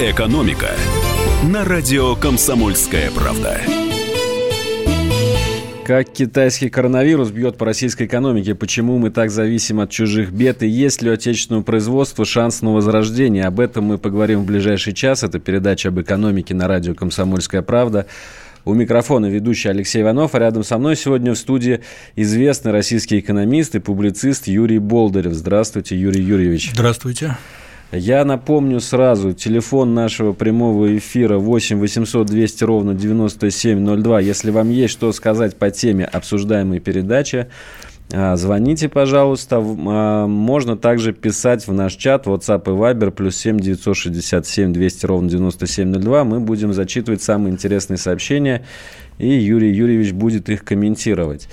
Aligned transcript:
«Экономика» 0.00 0.70
на 1.52 1.64
радио 1.64 2.14
«Комсомольская 2.14 3.10
правда». 3.10 3.60
Как 5.84 6.12
китайский 6.12 6.70
коронавирус 6.70 7.32
бьет 7.32 7.56
по 7.56 7.64
российской 7.64 8.06
экономике? 8.06 8.54
Почему 8.54 8.98
мы 8.98 9.10
так 9.10 9.32
зависим 9.32 9.80
от 9.80 9.90
чужих 9.90 10.30
бед? 10.30 10.62
И 10.62 10.68
есть 10.68 11.02
ли 11.02 11.10
у 11.10 11.14
отечественного 11.14 11.64
производства 11.64 12.24
шанс 12.24 12.62
на 12.62 12.72
возрождение? 12.72 13.46
Об 13.46 13.58
этом 13.58 13.86
мы 13.86 13.98
поговорим 13.98 14.42
в 14.42 14.46
ближайший 14.46 14.92
час. 14.92 15.24
Это 15.24 15.40
передача 15.40 15.88
об 15.88 16.00
экономике 16.00 16.54
на 16.54 16.68
радио 16.68 16.94
«Комсомольская 16.94 17.62
правда». 17.62 18.06
У 18.64 18.74
микрофона 18.74 19.26
ведущий 19.26 19.68
Алексей 19.68 20.02
Иванов, 20.02 20.36
а 20.36 20.38
рядом 20.38 20.62
со 20.62 20.78
мной 20.78 20.94
сегодня 20.94 21.32
в 21.32 21.38
студии 21.38 21.80
известный 22.14 22.70
российский 22.70 23.18
экономист 23.18 23.74
и 23.74 23.80
публицист 23.80 24.46
Юрий 24.46 24.78
Болдырев. 24.78 25.32
Здравствуйте, 25.32 25.96
Юрий 25.98 26.22
Юрьевич. 26.22 26.70
Здравствуйте. 26.72 27.36
Я 27.90 28.26
напомню 28.26 28.80
сразу, 28.80 29.32
телефон 29.32 29.94
нашего 29.94 30.34
прямого 30.34 30.98
эфира 30.98 31.38
8 31.38 31.78
800 31.78 32.26
200 32.26 32.64
ровно 32.64 32.94
9702. 32.94 34.20
Если 34.20 34.50
вам 34.50 34.68
есть 34.68 34.92
что 34.92 35.10
сказать 35.12 35.56
по 35.56 35.70
теме 35.70 36.04
обсуждаемой 36.04 36.80
передачи, 36.80 37.46
а, 38.12 38.36
звоните, 38.36 38.90
пожалуйста. 38.90 39.56
А, 39.62 40.26
можно 40.26 40.76
также 40.76 41.14
писать 41.14 41.66
в 41.66 41.72
наш 41.72 41.94
чат 41.94 42.26
WhatsApp 42.26 42.62
и 42.66 42.76
Viber 42.76 43.10
плюс 43.10 43.36
7 43.36 43.58
967 43.58 44.74
200 44.74 45.06
ровно 45.06 45.30
9702. 45.30 46.24
Мы 46.24 46.40
будем 46.40 46.74
зачитывать 46.74 47.22
самые 47.22 47.54
интересные 47.54 47.96
сообщения, 47.96 48.66
и 49.16 49.28
Юрий 49.28 49.72
Юрьевич 49.72 50.12
будет 50.12 50.50
их 50.50 50.62
комментировать. 50.62 51.48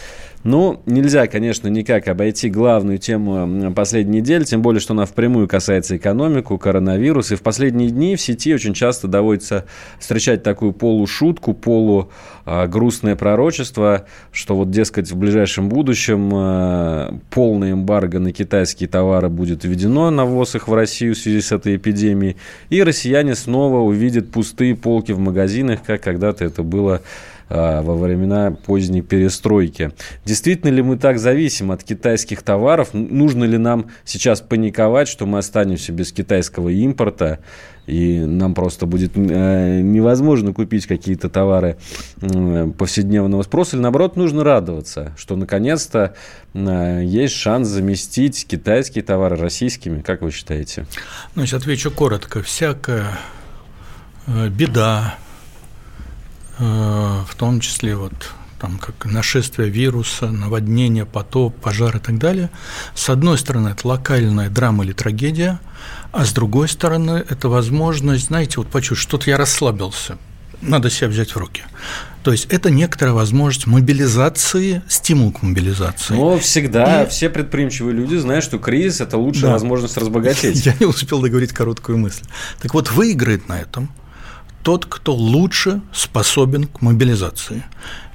Ну, 0.46 0.80
нельзя, 0.86 1.26
конечно, 1.26 1.70
никак 1.70 2.08
обойти 2.08 2.52
главную 2.52 3.00
тему 3.00 3.74
последней 3.74 4.20
недели, 4.20 4.44
тем 4.44 4.62
более, 4.62 4.80
что 4.80 4.94
она 4.94 5.08
впрямую 5.08 5.48
касается 5.48 5.98
экономику, 5.98 6.60
коронавируса. 6.60 7.34
И 7.34 7.38
в 7.38 7.42
последние 7.42 7.90
дни 7.90 8.16
в 8.16 8.22
сети 8.22 8.54
очень 8.54 8.76
часто 8.76 9.08
доводится 9.08 9.66
встречать 10.00 10.44
такую 10.44 10.72
полушутку, 10.72 11.56
полугрустное 11.56 13.16
пророчество, 13.16 14.06
что 14.32 14.56
вот, 14.56 14.70
дескать, 14.70 15.10
в 15.12 15.18
ближайшем 15.18 15.68
будущем 15.68 16.30
э, 16.32 17.14
полное 17.32 17.72
эмбарго 17.72 18.20
на 18.20 18.32
китайские 18.32 18.88
товары 18.88 19.30
будет 19.30 19.64
введено 19.64 20.12
на 20.12 20.26
ввоз 20.26 20.54
их 20.54 20.68
в 20.68 20.74
Россию 20.76 21.16
в 21.16 21.18
связи 21.18 21.42
с 21.42 21.52
этой 21.52 21.78
эпидемией, 21.78 22.38
и 22.70 22.84
россияне 22.84 23.34
снова 23.34 23.80
увидят 23.80 24.30
пустые 24.30 24.76
полки 24.76 25.12
в 25.12 25.18
магазинах, 25.18 25.80
как 25.84 26.04
когда-то 26.04 26.46
это 26.46 26.62
было 26.62 27.02
а, 27.02 27.02
во 27.50 27.96
времена 27.96 28.52
поздней 28.52 29.02
перестройки. 29.02 29.92
Действительно 30.26 30.72
ли 30.72 30.82
мы 30.82 30.98
так 30.98 31.20
зависим 31.20 31.72
от 31.72 31.84
китайских 31.84 32.42
товаров? 32.42 32.94
Нужно 32.94 33.44
ли 33.44 33.58
нам 33.58 33.92
сейчас 34.04 34.42
паниковать, 34.42 35.08
что 35.08 35.26
мы 35.26 35.38
останемся 35.38 35.92
без 35.92 36.12
китайского 36.12 36.70
импорта? 36.70 37.40
и 37.88 38.20
нам 38.20 38.54
просто 38.54 38.86
будет 38.86 39.12
э, 39.16 39.80
невозможно 39.82 40.54
купить 40.54 40.88
какие-то 40.88 41.30
товары 41.30 41.78
повседневного 42.78 43.44
спроса, 43.44 43.76
или 43.76 43.84
наоборот 43.84 44.16
нужно 44.16 44.44
радоваться, 44.44 45.14
что 45.18 45.36
наконец-то 45.36 46.16
э, 46.54 47.02
есть 47.04 47.36
шанс 47.36 47.68
заместить 47.68 48.46
китайские 48.48 49.04
товары 49.04 49.36
российскими, 49.36 50.02
как 50.02 50.22
вы 50.22 50.32
считаете? 50.32 50.88
Значит, 51.36 51.62
отвечу 51.62 51.92
коротко. 51.92 52.42
Всякая 52.42 53.06
э, 54.28 54.50
беда, 54.50 55.16
Э, 55.18 55.25
в 56.58 57.36
том 57.38 57.60
числе 57.60 57.96
вот 57.96 58.14
там 58.60 58.78
как 58.78 59.06
нашествие 59.06 59.70
вируса, 59.70 60.32
наводнение, 60.32 61.06
потоп, 61.06 61.56
пожар 61.56 61.98
и 61.98 62.00
так 62.00 62.18
далее. 62.18 62.50
С 62.94 63.10
одной 63.10 63.38
стороны, 63.38 63.70
это 63.70 63.88
локальная 63.88 64.50
драма 64.50 64.84
или 64.86 64.94
трагедия, 64.94 65.60
а 66.12 66.26
с 66.26 66.34
другой 66.34 66.70
стороны, 66.70 67.24
это 67.30 67.50
возможность, 67.50 68.28
знаете, 68.28 68.56
вот 68.58 68.68
почувствовать, 68.68 69.02
что-то 69.02 69.30
я 69.30 69.38
расслабился, 69.38 70.18
надо 70.62 70.90
себя 70.90 71.10
взять 71.10 71.32
в 71.32 71.38
руки. 71.38 71.64
То 72.24 72.32
есть 72.32 72.46
это 72.46 72.72
некоторая 72.72 73.14
возможность 73.14 73.68
мобилизации, 73.68 74.82
стимул 74.88 75.32
к 75.32 75.44
мобилизации. 75.44 76.16
Но 76.16 76.40
всегда 76.40 77.04
и... 77.04 77.10
все 77.10 77.30
предприимчивые 77.30 77.94
люди 77.94 78.16
знают, 78.16 78.44
что 78.44 78.58
кризис– 78.58 79.00
это 79.02 79.18
лучшая 79.18 79.48
да. 79.48 79.52
возможность 79.52 79.96
разбогатеть. 79.98 80.66
Я 80.66 80.74
не 80.80 80.88
успел 80.88 81.22
договорить 81.22 81.54
короткую 81.54 82.00
мысль. 82.00 82.24
Так 82.62 82.74
вот, 82.74 82.92
выиграет 82.92 83.48
на 83.48 83.60
этом– 83.60 83.92
тот, 84.66 84.88
кто 84.88 85.14
лучше 85.14 85.82
способен 85.94 86.66
к 86.66 86.82
мобилизации. 86.82 87.64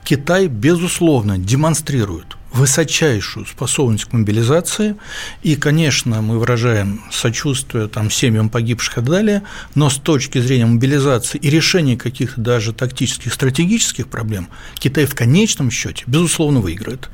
Китай, 0.03 0.49
безусловно, 0.49 1.39
демонстрирует 1.39 2.37
высочайшую 2.53 3.47
способность 3.47 4.07
к 4.07 4.13
мобилизации, 4.13 4.97
и, 5.43 5.57
конечно, 5.57 6.21
мы 6.21 6.39
выражаем 6.39 7.03
сочувствие 7.11 7.89
там, 7.89 8.11
семьям 8.11 8.49
погибших 8.49 8.99
и 8.99 9.01
далее, 9.01 9.43
но 9.75 9.89
с 9.89 9.97
точки 9.97 10.39
зрения 10.41 10.67
мобилизации 10.67 11.39
и 11.39 11.51
решения 11.51 11.97
каких-то 11.97 12.41
даже 12.41 12.73
тактических, 12.73 13.33
стратегических 13.33 14.09
проблем, 14.09 14.49
Китай 14.75 15.07
в 15.07 15.15
конечном 15.15 15.71
счете, 15.71 16.05
безусловно, 16.07 16.61
выиграет. 16.61 17.09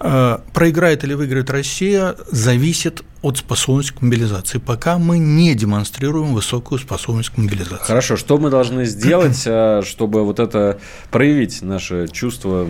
А, 0.00 0.42
проиграет 0.52 1.04
или 1.04 1.14
выиграет 1.14 1.50
Россия, 1.50 2.16
зависит 2.30 3.04
от 3.22 3.38
способности 3.38 3.92
к 3.92 4.02
мобилизации, 4.02 4.58
пока 4.58 4.98
мы 4.98 5.18
не 5.18 5.54
демонстрируем 5.54 6.34
высокую 6.34 6.80
способность 6.80 7.30
к 7.30 7.38
мобилизации. 7.38 7.84
Хорошо, 7.84 8.16
что 8.16 8.36
мы 8.36 8.50
должны 8.50 8.84
сделать, 8.84 9.44
а, 9.46 9.82
чтобы 9.82 10.24
вот 10.24 10.40
это 10.40 10.80
проявить 11.12 11.62
наше 11.62 12.08
чувство 12.08 12.66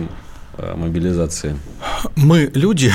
мобилизации? 0.57 1.57
Мы 2.15 2.51
люди. 2.53 2.91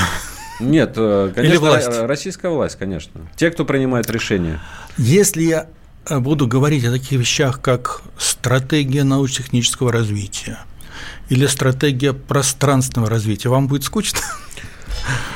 Нет, 0.59 0.93
э, 0.97 1.31
конечно, 1.33 1.51
Или 1.51 1.57
власть? 1.57 1.87
российская 2.01 2.49
власть, 2.49 2.75
конечно. 2.77 3.21
Те, 3.35 3.49
кто 3.49 3.65
принимает 3.65 4.09
решения. 4.09 4.59
Если 4.97 5.43
я 5.43 5.67
э, 6.07 6.19
буду 6.19 6.47
говорить 6.47 6.83
о 6.85 6.91
таких 6.91 7.19
вещах, 7.19 7.61
как 7.61 8.01
стратегия 8.17 9.03
научно-технического 9.03 9.91
развития 9.91 10.59
или 11.29 11.45
стратегия 11.45 12.13
пространственного 12.13 13.09
развития, 13.09 13.49
вам 13.49 13.67
будет 13.67 13.83
скучно? 13.83 14.19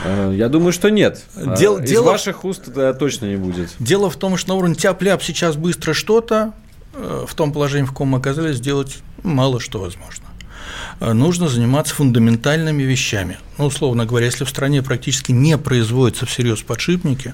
Э, 0.04 0.34
я 0.36 0.50
думаю, 0.50 0.74
что 0.74 0.90
нет. 0.90 1.24
Дел, 1.58 1.78
Из 1.78 1.90
дело, 1.90 2.08
ваших 2.12 2.44
уст 2.44 2.68
это 2.68 2.94
точно 2.94 3.28
не 3.28 3.38
будет. 3.38 3.74
Дело 3.80 4.10
в 4.10 4.18
том, 4.18 4.36
что 4.36 4.50
на 4.50 4.56
уровне 4.56 4.76
тяп-ляп 4.76 5.24
сейчас 5.24 5.56
быстро 5.56 5.94
что-то, 5.94 6.54
в 6.94 7.34
том 7.34 7.52
положении, 7.52 7.86
в 7.86 7.90
каком 7.90 8.10
мы 8.10 8.20
оказались, 8.20 8.58
сделать 8.58 9.00
мало 9.24 9.60
что 9.60 9.80
возможно. 9.80 10.26
Э, 11.00 11.14
нужно 11.14 11.48
заниматься 11.48 11.96
фундаментальными 11.96 12.84
вещами. 12.84 13.38
Ну, 13.58 13.66
условно 13.66 14.06
говоря, 14.06 14.26
если 14.28 14.44
в 14.44 14.50
стране 14.50 14.82
практически 14.82 15.32
не 15.32 15.58
производятся 15.58 16.26
всерьез 16.26 16.62
подшипники, 16.62 17.34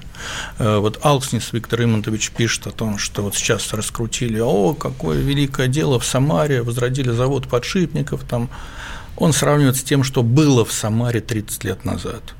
э, 0.58 0.78
вот 0.78 0.98
Алкснис 1.02 1.52
Виктор 1.52 1.82
Имонтович 1.82 2.30
пишет 2.30 2.66
о 2.66 2.70
том, 2.70 2.98
что 2.98 3.22
вот 3.22 3.34
сейчас 3.34 3.72
раскрутили, 3.72 4.40
о, 4.40 4.74
какое 4.74 5.18
великое 5.18 5.68
дело 5.68 5.98
в 5.98 6.04
Самаре, 6.04 6.62
возродили 6.62 7.10
завод 7.10 7.48
подшипников, 7.48 8.24
там, 8.24 8.48
он 9.16 9.32
сравнивает 9.32 9.76
с 9.76 9.82
тем, 9.82 10.04
что 10.04 10.22
было 10.22 10.64
в 10.64 10.72
Самаре 10.72 11.20
30 11.20 11.64
лет 11.64 11.84
назад– 11.84 12.22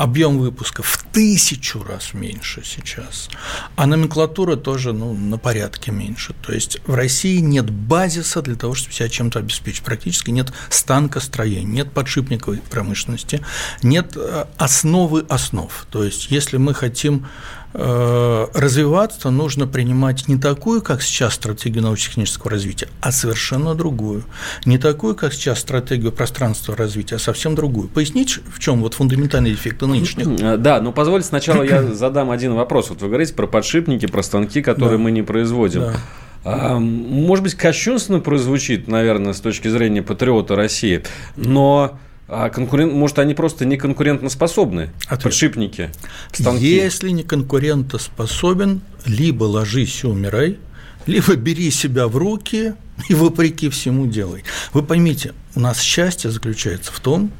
объем 0.00 0.38
выпуска 0.38 0.82
в 0.82 1.04
тысячу 1.12 1.82
раз 1.82 2.14
меньше 2.14 2.62
сейчас, 2.64 3.28
а 3.76 3.84
номенклатура 3.86 4.56
тоже 4.56 4.94
ну, 4.94 5.12
на 5.12 5.36
порядке 5.36 5.92
меньше. 5.92 6.34
То 6.40 6.54
есть 6.54 6.78
в 6.86 6.94
России 6.94 7.38
нет 7.40 7.68
базиса 7.68 8.40
для 8.40 8.54
того, 8.54 8.74
чтобы 8.74 8.94
себя 8.94 9.10
чем-то 9.10 9.40
обеспечить. 9.40 9.82
Практически 9.82 10.30
нет 10.30 10.54
станкостроения, 10.70 11.66
нет 11.66 11.92
подшипниковой 11.92 12.62
промышленности, 12.70 13.44
нет 13.82 14.16
э, 14.16 14.46
основы 14.56 15.26
основ. 15.28 15.86
То 15.90 16.02
есть 16.02 16.30
если 16.30 16.56
мы 16.56 16.72
хотим 16.72 17.26
развиваться 17.72 19.30
нужно 19.30 19.66
принимать 19.66 20.26
не 20.26 20.36
такую, 20.36 20.82
как 20.82 21.02
сейчас, 21.02 21.34
стратегию 21.34 21.84
научно-технического 21.84 22.50
развития, 22.50 22.88
а 23.00 23.12
совершенно 23.12 23.74
другую. 23.74 24.24
Не 24.64 24.76
такую, 24.78 25.14
как 25.14 25.32
сейчас, 25.32 25.60
стратегию 25.60 26.10
пространства 26.10 26.74
развития, 26.76 27.16
а 27.16 27.18
совсем 27.18 27.54
другую. 27.54 27.88
Пояснить, 27.88 28.40
в 28.52 28.58
чем 28.58 28.80
вот 28.80 28.94
фундаментальные 28.94 29.54
эффекты 29.54 29.86
нынешних? 29.86 30.26
Э, 30.40 30.56
да, 30.56 30.80
но 30.80 30.92
позвольте 30.92 31.28
сначала 31.28 31.62
я 31.62 31.82
задам 31.94 32.30
один 32.30 32.54
вопрос. 32.54 32.90
Вот 32.90 33.02
вы 33.02 33.08
говорите 33.08 33.34
про 33.34 33.46
подшипники, 33.46 34.06
про 34.06 34.22
станки, 34.22 34.62
которые 34.62 34.98
да. 34.98 35.04
мы 35.04 35.10
не 35.12 35.22
производим. 35.22 35.80
Да. 35.80 35.94
А, 36.42 36.78
может 36.78 37.42
быть, 37.42 37.54
кощунственно 37.54 38.20
прозвучит, 38.20 38.88
наверное, 38.88 39.32
с 39.32 39.40
точки 39.40 39.68
зрения 39.68 40.02
патриота 40.02 40.56
России, 40.56 41.02
но 41.36 41.98
а 42.32 42.48
конкурент, 42.48 42.92
может, 42.92 43.18
они 43.18 43.34
просто 43.34 43.64
не 43.64 43.76
конкурентоспособны, 43.76 44.90
Ответ. 45.06 45.22
подшипники, 45.22 45.90
станки? 46.32 46.64
Если 46.64 47.10
не 47.10 47.24
конкурентоспособен, 47.24 48.82
либо 49.04 49.44
ложись 49.44 50.04
и 50.04 50.06
умирай, 50.06 50.58
либо 51.06 51.34
бери 51.34 51.72
себя 51.72 52.06
в 52.06 52.16
руки 52.16 52.74
и 53.08 53.14
вопреки 53.14 53.68
всему 53.68 54.06
делай. 54.06 54.44
Вы 54.72 54.84
поймите, 54.84 55.34
у 55.56 55.60
нас 55.60 55.80
счастье 55.80 56.30
заключается 56.30 56.92
в 56.92 57.00
том, 57.00 57.32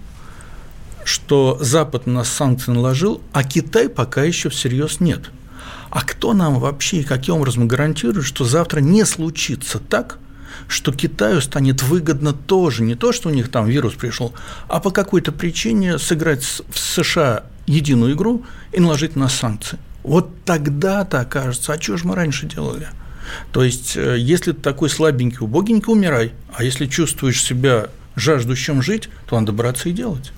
что 1.05 1.57
Запад 1.61 2.07
на 2.07 2.15
нас 2.15 2.29
санкции 2.29 2.73
наложил, 2.73 3.21
а 3.33 3.45
Китай 3.45 3.89
пока 3.89 4.25
еще 4.25 4.49
всерьез 4.49 4.99
нет. 4.99 5.31
А 5.91 6.03
кто 6.03 6.33
нам 6.33 6.59
вообще 6.59 6.99
и 6.99 7.05
каким 7.05 7.37
образом 7.37 7.69
гарантирует, 7.69 8.27
что 8.27 8.45
завтра 8.45 8.81
не 8.81 9.05
случится 9.05 9.79
так– 9.79 10.19
что 10.69 10.93
Китаю 10.93 11.41
станет 11.41 11.83
выгодно 11.83 12.33
тоже, 12.33 12.83
не 12.83 12.95
то, 12.95 13.13
что 13.13 13.29
у 13.29 13.33
них 13.33 13.51
там 13.51 13.67
вирус 13.67 13.95
пришел, 13.95 14.33
а 14.69 14.81
по 14.81 14.91
какой-то 14.91 15.33
причине 15.33 15.99
сыграть 15.99 16.43
в 16.43 16.79
США 16.79 17.45
единую 17.67 18.15
игру 18.15 18.45
и 18.73 18.81
наложить 18.81 19.17
на 19.17 19.29
санкции. 19.29 19.79
Вот 20.03 20.45
тогда-то 20.45 21.21
окажется, 21.21 21.73
а 21.73 21.81
что 21.81 21.97
же 21.97 22.07
мы 22.07 22.15
раньше 22.15 22.47
делали? 22.47 22.89
То 23.53 23.63
есть, 23.63 23.97
э, 23.97 24.17
если 24.19 24.53
ты 24.53 24.61
такой 24.61 24.89
слабенький, 24.89 25.39
убогенький, 25.41 25.93
умирай. 25.93 26.33
А 26.55 26.65
если 26.65 26.87
чувствуешь 26.87 27.43
себя 27.43 27.89
жаждущим 28.17 28.83
жить, 28.83 29.09
то 29.29 29.39
надо 29.39 29.53
браться 29.53 29.89
и 29.89 29.93
делать. 29.93 30.33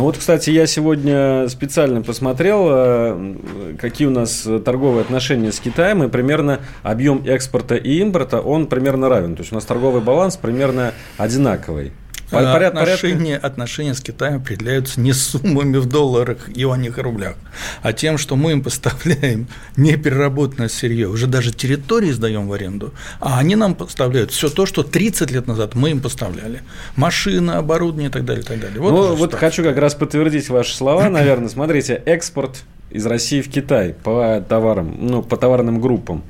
Ну 0.00 0.06
вот, 0.06 0.16
кстати, 0.16 0.48
я 0.48 0.66
сегодня 0.66 1.46
специально 1.50 2.00
посмотрел, 2.00 2.68
э, 2.70 3.34
какие 3.78 4.08
у 4.08 4.10
нас 4.10 4.48
торговые 4.64 5.02
отношения 5.02 5.52
с 5.52 5.60
Китаем, 5.60 6.02
и 6.02 6.08
примерно 6.08 6.60
объем 6.82 7.22
экспорта 7.26 7.74
и 7.74 7.98
импорта, 7.98 8.40
он 8.40 8.66
примерно 8.66 9.10
равен. 9.10 9.36
То 9.36 9.42
есть 9.42 9.52
у 9.52 9.56
нас 9.56 9.66
торговый 9.66 10.00
баланс 10.00 10.38
примерно 10.38 10.94
одинаковый. 11.18 11.92
Поряд, 12.30 12.76
отношения, 12.76 13.36
отношения 13.36 13.94
с 13.94 14.00
Китаем 14.00 14.36
определяются 14.36 15.00
не 15.00 15.12
суммами 15.12 15.76
в 15.78 15.86
долларах, 15.86 16.48
юанях 16.54 16.98
и 16.98 17.00
рублях, 17.00 17.34
а 17.82 17.92
тем, 17.92 18.18
что 18.18 18.36
мы 18.36 18.52
им 18.52 18.62
поставляем 18.62 19.48
непереработанное 19.76 20.68
сырье, 20.68 21.08
уже 21.08 21.26
даже 21.26 21.52
территории 21.52 22.10
сдаем 22.10 22.48
в 22.48 22.52
аренду, 22.52 22.94
а 23.20 23.38
они 23.38 23.56
нам 23.56 23.74
поставляют 23.74 24.30
все 24.30 24.48
то, 24.48 24.66
что 24.66 24.82
30 24.82 25.30
лет 25.30 25.46
назад 25.46 25.74
мы 25.74 25.90
им 25.90 26.00
поставляли. 26.00 26.62
Машины, 26.96 27.52
оборудование 27.52 28.08
и 28.10 28.12
так 28.12 28.24
далее. 28.24 28.42
И 28.42 28.46
так 28.46 28.60
далее. 28.60 28.80
Вот 28.80 28.90
ну, 28.90 29.14
вот 29.14 29.34
хочу 29.34 29.62
как 29.62 29.76
раз 29.78 29.94
подтвердить 29.94 30.48
ваши 30.48 30.74
слова, 30.74 31.08
наверное. 31.08 31.48
Смотрите, 31.48 32.00
экспорт 32.06 32.62
из 32.90 33.06
России 33.06 33.40
в 33.40 33.50
Китай 33.50 33.94
по 33.94 34.44
товарам, 34.48 34.96
ну, 35.00 35.22
по 35.22 35.36
товарным 35.36 35.80
группам 35.80 36.24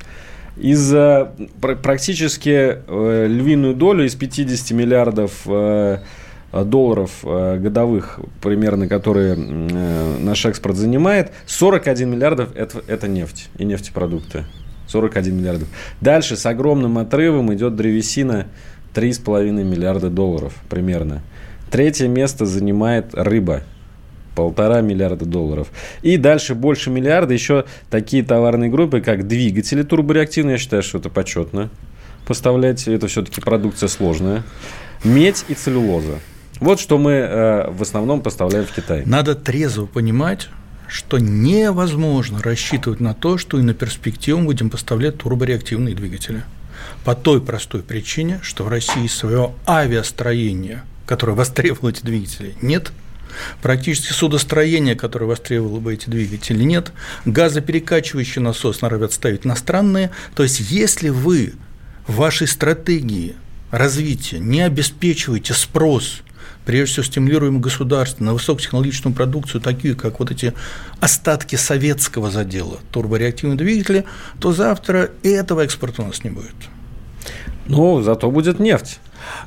из-за 0.56 1.32
практически 1.60 2.78
э, 2.86 3.26
львиную 3.28 3.74
долю 3.74 4.04
из 4.04 4.14
50 4.14 4.70
миллиардов 4.72 5.42
э, 5.46 5.98
долларов 6.52 7.10
э, 7.22 7.58
годовых, 7.58 8.20
примерно, 8.42 8.88
которые 8.88 9.36
наш 9.36 10.44
экспорт 10.46 10.76
занимает, 10.76 11.32
41 11.46 12.10
миллиардов 12.10 12.54
это, 12.54 12.82
это 12.86 13.08
нефть 13.08 13.48
и 13.58 13.64
нефтепродукты. 13.64 14.44
41 14.88 15.36
миллиардов. 15.36 15.68
Дальше 16.00 16.36
с 16.36 16.44
огромным 16.46 16.98
отрывом 16.98 17.54
идет 17.54 17.76
древесина 17.76 18.46
3,5 18.94 19.50
миллиарда 19.62 20.10
долларов 20.10 20.54
примерно. 20.68 21.22
Третье 21.70 22.08
место 22.08 22.46
занимает 22.46 23.14
рыба 23.14 23.62
полтора 24.40 24.80
миллиарда 24.80 25.26
долларов. 25.26 25.68
И 26.00 26.16
дальше 26.16 26.54
больше 26.54 26.88
миллиарда 26.88 27.34
еще 27.34 27.66
такие 27.90 28.22
товарные 28.22 28.70
группы, 28.70 29.02
как 29.02 29.28
двигатели 29.28 29.82
турбореактивные. 29.82 30.52
Я 30.52 30.58
считаю, 30.58 30.82
что 30.82 30.96
это 30.96 31.10
почетно 31.10 31.68
поставлять. 32.26 32.88
Это 32.88 33.06
все-таки 33.06 33.42
продукция 33.42 33.90
сложная. 33.90 34.42
Медь 35.04 35.44
и 35.48 35.54
целлюлоза. 35.54 36.20
Вот 36.58 36.80
что 36.80 36.96
мы 36.96 37.12
э, 37.12 37.70
в 37.70 37.82
основном 37.82 38.22
поставляем 38.22 38.64
в 38.64 38.72
Китай. 38.72 39.02
Надо 39.04 39.34
трезво 39.34 39.84
понимать, 39.84 40.48
что 40.88 41.18
невозможно 41.18 42.40
рассчитывать 42.42 43.00
на 43.00 43.12
то, 43.12 43.36
что 43.36 43.58
и 43.58 43.62
на 43.62 43.74
перспективу 43.74 44.40
будем 44.40 44.70
поставлять 44.70 45.18
турбореактивные 45.18 45.94
двигатели. 45.94 46.44
По 47.04 47.14
той 47.14 47.42
простой 47.42 47.82
причине, 47.82 48.40
что 48.42 48.64
в 48.64 48.68
России 48.68 49.06
свое 49.06 49.52
авиастроение, 49.66 50.82
которое 51.04 51.32
востребовало 51.34 51.90
эти 51.90 52.02
двигатели, 52.02 52.54
нет– 52.62 52.90
Практически 53.62 54.12
судостроение, 54.12 54.94
которое 54.94 55.26
востребовало 55.26 55.80
бы 55.80 55.94
эти 55.94 56.08
двигатели, 56.08 56.62
нет. 56.62 56.92
Газоперекачивающий 57.24 58.40
насос 58.40 58.80
норовят 58.82 59.12
ставить 59.12 59.46
иностранные. 59.46 60.10
То 60.34 60.42
есть, 60.42 60.60
если 60.60 61.08
вы 61.08 61.54
в 62.06 62.16
вашей 62.16 62.46
стратегии 62.46 63.34
развития 63.70 64.38
не 64.38 64.62
обеспечиваете 64.62 65.54
спрос 65.54 66.22
прежде 66.64 66.92
всего 66.92 67.04
стимулируем 67.04 67.60
государство 67.60 68.22
на 68.22 68.34
высокотехнологичную 68.34 69.14
продукцию, 69.14 69.60
такие 69.60 69.94
как 69.94 70.20
вот 70.20 70.30
эти 70.30 70.54
остатки 71.00 71.56
советского 71.56 72.30
задела, 72.30 72.78
турбореактивные 72.92 73.56
двигатели, 73.56 74.04
то 74.40 74.52
завтра 74.52 75.10
этого 75.22 75.62
экспорта 75.62 76.02
у 76.02 76.06
нас 76.06 76.22
не 76.22 76.30
будет. 76.30 76.54
Ну, 77.66 78.02
зато 78.02 78.30
будет 78.30 78.58
нефть. 78.58 79.00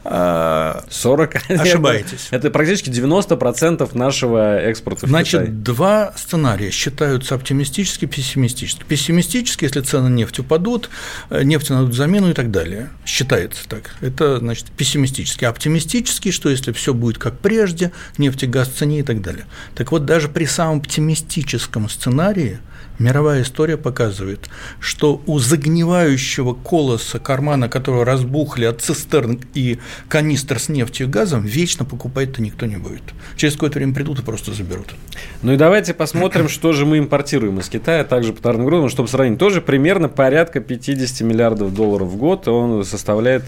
40 0.03 1.35
Ошибаетесь. 1.49 2.27
Это, 2.27 2.47
это 2.47 2.49
практически 2.51 2.89
90% 2.89 3.97
нашего 3.97 4.59
экспорта 4.59 5.07
Значит, 5.07 5.63
два 5.63 6.13
сценария 6.15 6.71
считаются 6.71 7.35
оптимистически, 7.35 8.05
пессимистически. 8.05 8.83
Пессимистически, 8.83 9.65
если 9.65 9.81
цены 9.81 10.09
нефти 10.09 10.41
упадут, 10.41 10.89
э, 11.29 11.43
нефть 11.43 11.69
найдут 11.69 11.93
замену 11.93 12.29
и 12.29 12.33
так 12.33 12.51
далее. 12.51 12.89
Считается 13.05 13.67
так. 13.67 13.95
Это, 14.01 14.39
значит, 14.39 14.67
пессимистически. 14.77 15.45
Оптимистически, 15.45 16.31
что 16.31 16.49
если 16.49 16.71
все 16.71 16.93
будет 16.93 17.17
как 17.17 17.39
прежде, 17.39 17.91
нефть 18.17 18.43
и 18.43 18.47
газ 18.47 18.69
в 18.69 18.75
цене 18.75 18.99
и 18.99 19.03
так 19.03 19.21
далее. 19.21 19.45
Так 19.75 19.91
вот, 19.91 20.05
даже 20.05 20.29
при 20.29 20.45
самом 20.45 20.79
оптимистическом 20.79 21.89
сценарии– 21.89 22.59
Мировая 22.99 23.41
история 23.41 23.77
показывает, 23.77 24.49
что 24.79 25.21
у 25.25 25.39
загнивающего 25.39 26.53
колоса 26.53 27.19
кармана, 27.19 27.67
который 27.67 28.03
разбухли 28.03 28.65
от 28.65 28.81
цистерн 28.81 29.41
и 29.53 29.79
канистр 30.07 30.59
с 30.59 30.69
нефтью 30.69 31.07
и 31.07 31.09
газом, 31.09 31.43
вечно 31.43 31.85
покупать-то 31.85 32.41
никто 32.41 32.65
не 32.65 32.77
будет. 32.77 33.03
Через 33.35 33.53
какое-то 33.53 33.79
время 33.79 33.93
придут 33.93 34.19
и 34.19 34.21
просто 34.21 34.53
заберут. 34.53 34.93
Ну 35.41 35.53
и 35.53 35.57
давайте 35.57 35.93
посмотрим, 35.93 36.49
что 36.49 36.73
же 36.73 36.85
мы 36.85 36.99
импортируем 36.99 37.59
из 37.59 37.69
Китая, 37.69 38.03
также 38.03 38.33
по 38.33 38.41
товарным 38.41 38.67
грузам, 38.67 38.89
чтобы 38.89 39.09
сравнить. 39.09 39.39
Тоже 39.39 39.61
примерно 39.61 40.07
порядка 40.07 40.59
50 40.59 41.21
миллиардов 41.21 41.73
долларов 41.73 42.09
в 42.09 42.15
год 42.17 42.47
он 42.47 42.85
составляет 42.85 43.43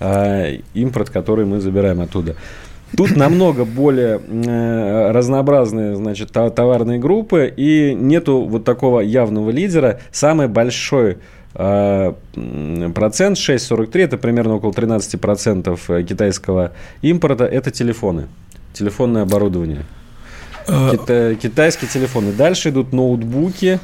э, 0.00 0.60
импорт, 0.74 1.10
который 1.10 1.44
мы 1.44 1.60
забираем 1.60 2.00
оттуда. 2.00 2.36
Тут 2.96 3.16
намного 3.16 3.64
более 3.64 4.20
э, 4.26 5.10
разнообразные, 5.12 5.94
значит, 5.96 6.32
товарные 6.32 6.98
группы, 6.98 7.52
и 7.54 7.94
нету 7.94 8.40
вот 8.42 8.64
такого 8.64 9.00
явного 9.00 9.50
лидера. 9.50 10.00
Самый 10.10 10.48
большой 10.48 11.18
э, 11.54 12.12
процент, 12.94 13.36
6,43, 13.36 14.00
это 14.02 14.18
примерно 14.18 14.54
около 14.54 14.72
13% 14.72 15.78
э, 15.88 16.02
китайского 16.02 16.72
импорта, 17.02 17.44
это 17.44 17.70
телефоны, 17.70 18.28
телефонное 18.72 19.22
оборудование. 19.22 19.84
Кита- 20.66 21.34
китайские 21.34 21.88
телефоны. 21.88 22.32
Дальше 22.32 22.68
идут 22.68 22.92
ноутбуки, 22.92 23.80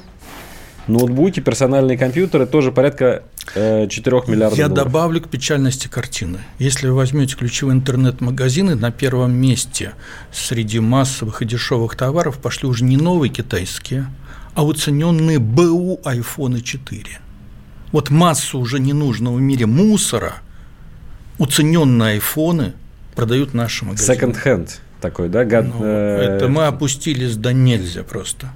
ноутбуки, 0.86 1.40
персональные 1.40 1.96
компьютеры, 1.96 2.46
тоже 2.46 2.72
порядка 2.72 3.04
э, 3.04 3.20
4 3.52 4.22
миллиардов 4.26 4.58
Я 4.58 4.68
долларов. 4.68 4.86
добавлю 4.86 5.20
к 5.20 5.28
печальности 5.28 5.88
картины. 5.88 6.38
Если 6.58 6.88
вы 6.88 6.94
возьмете 6.94 7.36
ключевые 7.36 7.76
интернет-магазины, 7.76 8.74
на 8.74 8.90
первом 8.90 9.32
месте 9.34 9.92
среди 10.32 10.80
массовых 10.80 11.42
и 11.42 11.44
дешевых 11.44 11.96
товаров 11.96 12.38
пошли 12.38 12.68
уже 12.68 12.84
не 12.84 12.96
новые 12.96 13.30
китайские, 13.30 14.06
а 14.54 14.64
уцененные 14.64 15.38
БУ 15.38 16.00
iPhone 16.04 16.60
4. 16.60 17.18
Вот 17.92 18.10
массу 18.10 18.58
уже 18.58 18.80
ненужного 18.80 19.36
в 19.36 19.40
мире 19.40 19.66
мусора 19.66 20.34
уцененные 21.38 22.14
айфоны 22.14 22.72
продают 23.14 23.50
в 23.50 23.54
нашем 23.54 23.88
магазине. 23.88 24.18
Second 24.18 24.36
hand 24.44 24.70
такой, 25.00 25.28
да? 25.28 25.44
Гад, 25.44 25.66
ну, 25.66 25.84
э... 25.84 26.36
Это 26.36 26.48
мы 26.48 26.66
опустились 26.66 27.36
до 27.36 27.52
нельзя 27.52 28.02
просто. 28.02 28.48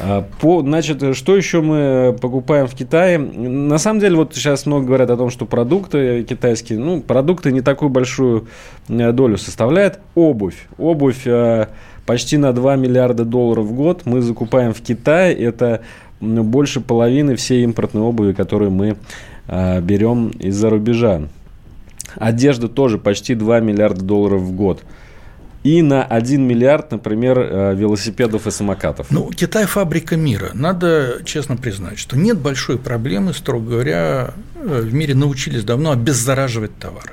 А, 0.00 0.26
по, 0.40 0.60
значит, 0.60 1.16
что 1.16 1.36
еще 1.36 1.60
мы 1.60 2.16
покупаем 2.20 2.66
в 2.66 2.74
Китае? 2.74 3.18
На 3.18 3.78
самом 3.78 4.00
деле, 4.00 4.16
вот 4.16 4.34
сейчас 4.34 4.66
много 4.66 4.86
говорят 4.86 5.10
о 5.10 5.16
том, 5.16 5.30
что 5.30 5.46
продукты 5.46 6.24
китайские, 6.24 6.78
ну, 6.78 7.00
продукты 7.00 7.52
не 7.52 7.60
такую 7.60 7.88
большую 7.88 8.48
э, 8.88 9.12
долю 9.12 9.38
составляют. 9.38 10.00
Обувь. 10.14 10.66
Обувь 10.78 11.26
э, 11.26 11.68
почти 12.06 12.36
на 12.36 12.52
2 12.52 12.76
миллиарда 12.76 13.24
долларов 13.24 13.66
в 13.66 13.72
год 13.72 14.02
мы 14.04 14.20
закупаем 14.20 14.74
в 14.74 14.80
Китае. 14.80 15.34
Это 15.34 15.82
больше 16.20 16.80
половины 16.80 17.36
всей 17.36 17.64
импортной 17.64 18.02
обуви, 18.02 18.32
которую 18.32 18.70
мы 18.70 18.96
э, 19.46 19.80
берем 19.80 20.28
из-за 20.28 20.70
рубежа. 20.70 21.22
Одежда 22.16 22.68
тоже 22.68 22.98
почти 22.98 23.34
2 23.34 23.60
миллиарда 23.60 24.04
долларов 24.04 24.42
в 24.42 24.52
год 24.54 24.82
и 25.64 25.80
на 25.80 26.04
1 26.04 26.46
миллиард, 26.46 26.92
например, 26.92 27.38
э, 27.38 27.74
велосипедов 27.74 28.46
и 28.46 28.50
самокатов. 28.50 29.06
Ну, 29.10 29.30
Китай– 29.30 29.64
фабрика 29.66 30.14
мира. 30.14 30.50
Надо 30.52 31.22
честно 31.24 31.56
признать, 31.56 31.98
что 31.98 32.18
нет 32.18 32.38
большой 32.38 32.78
проблемы, 32.78 33.32
строго 33.32 33.70
говоря, 33.70 34.34
э, 34.54 34.80
в 34.82 34.92
мире 34.92 35.14
научились 35.14 35.64
давно 35.64 35.90
обеззараживать 35.92 36.78
товары. 36.78 37.12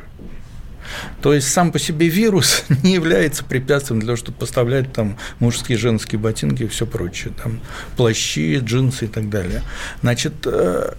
То 1.21 1.33
есть 1.33 1.47
сам 1.47 1.71
по 1.71 1.79
себе 1.79 2.09
вирус 2.09 2.65
не 2.83 2.93
является 2.93 3.45
препятствием 3.45 4.01
для 4.01 4.07
того, 4.07 4.17
чтобы 4.17 4.37
поставлять 4.37 4.91
там 4.91 5.17
мужские, 5.39 5.77
женские 5.77 6.19
ботинки 6.19 6.63
и 6.63 6.67
все 6.67 6.85
прочее, 6.85 7.33
там 7.41 7.61
плащи, 7.95 8.59
джинсы 8.61 9.05
и 9.05 9.07
так 9.07 9.29
далее. 9.29 9.63
Значит, 10.01 10.33
э, 10.45 10.93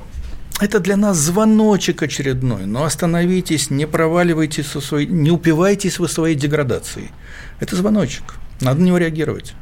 это 0.60 0.80
для 0.80 0.96
нас 0.96 1.16
звоночек 1.16 2.02
очередной, 2.02 2.66
но 2.66 2.84
остановитесь, 2.84 3.70
не 3.70 3.86
проваливайтесь 3.86 4.66
со 4.66 4.80
своей, 4.80 5.06
не 5.06 5.30
упивайтесь 5.30 5.98
вы 5.98 6.08
своей 6.08 6.36
деградацией. 6.36 7.10
Это 7.60 7.76
звоночек, 7.76 8.34
надо 8.60 8.80
на 8.80 8.86
него 8.86 8.98
реагировать. 8.98 9.54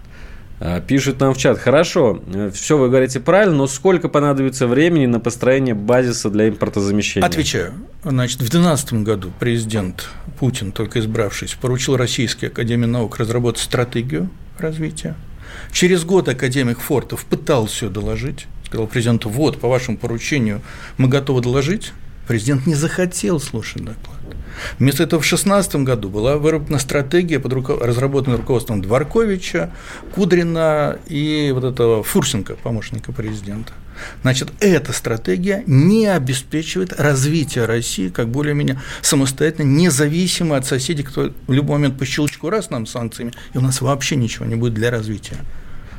А, 0.63 0.81
пишут 0.81 1.21
нам 1.21 1.33
в 1.33 1.39
чат. 1.39 1.59
Хорошо, 1.59 2.23
все 2.53 2.77
вы 2.77 2.89
говорите 2.89 3.19
правильно, 3.19 3.57
но 3.57 3.67
сколько 3.67 4.11
понадобится 4.11 4.67
времени 4.67 5.07
на 5.07 5.19
построение 5.19 5.75
базиса 5.75 6.29
для 6.29 6.51
импортозамещения? 6.51 7.27
Отвечаю. 7.27 7.73
Значит, 8.05 8.37
в 8.37 8.51
2012 8.51 8.93
году 9.03 9.33
президент 9.41 10.11
Путин, 10.39 10.73
только 10.73 11.01
избравшись, 11.01 11.55
поручил 11.55 11.97
Российской 11.97 12.47
Академии 12.47 12.87
наук 12.87 13.19
разработать 13.19 13.63
стратегию 13.63 14.29
развития. 14.59 15.17
Через 15.73 16.05
год 16.05 16.29
академик 16.29 16.79
Фортов 16.79 17.25
пытался 17.25 17.87
ее 17.87 17.91
доложить 17.91 18.47
сказал 18.71 18.87
президенту, 18.87 19.29
вот, 19.29 19.61
по 19.61 19.69
вашему 19.69 19.99
поручению 19.99 20.62
мы 20.97 21.09
готовы 21.09 21.43
доложить, 21.43 21.93
президент 22.29 22.67
не 22.67 22.77
захотел 22.77 23.41
слушать 23.41 23.85
доклад. 23.85 24.21
Вместо 24.79 25.03
этого 25.03 25.19
в 25.19 25.25
2016 25.25 25.77
году 25.77 26.09
была 26.09 26.37
выработана 26.37 26.79
стратегия, 26.79 27.41
под 27.41 27.53
руко... 27.53 27.77
разработанная 27.81 28.39
руководством 28.39 28.81
Дворковича, 28.81 29.73
Кудрина 30.15 30.99
и 31.09 31.50
вот 31.53 31.65
этого 31.65 32.05
Фурсенко, 32.05 32.55
помощника 32.62 33.11
президента. 33.11 33.73
Значит, 34.23 34.53
эта 34.61 34.93
стратегия 34.93 35.65
не 35.67 36.07
обеспечивает 36.07 36.93
развитие 36.93 37.65
России 37.65 38.09
как 38.09 38.29
более-менее 38.29 38.81
самостоятельно, 39.03 39.67
независимо 39.67 40.57
от 40.57 40.65
соседей, 40.65 41.03
кто 41.03 41.33
в 41.49 41.53
любой 41.53 41.79
момент 41.79 41.99
по 41.99 42.05
щелчку 42.05 42.50
раз 42.50 42.71
нам 42.71 42.87
санкциями, 42.87 43.33
и 43.53 43.59
у 43.59 43.62
нас 43.62 43.81
вообще 43.81 44.15
ничего 44.15 44.47
не 44.47 44.55
будет 44.55 44.75
для 44.75 44.93
развития. 44.93 45.39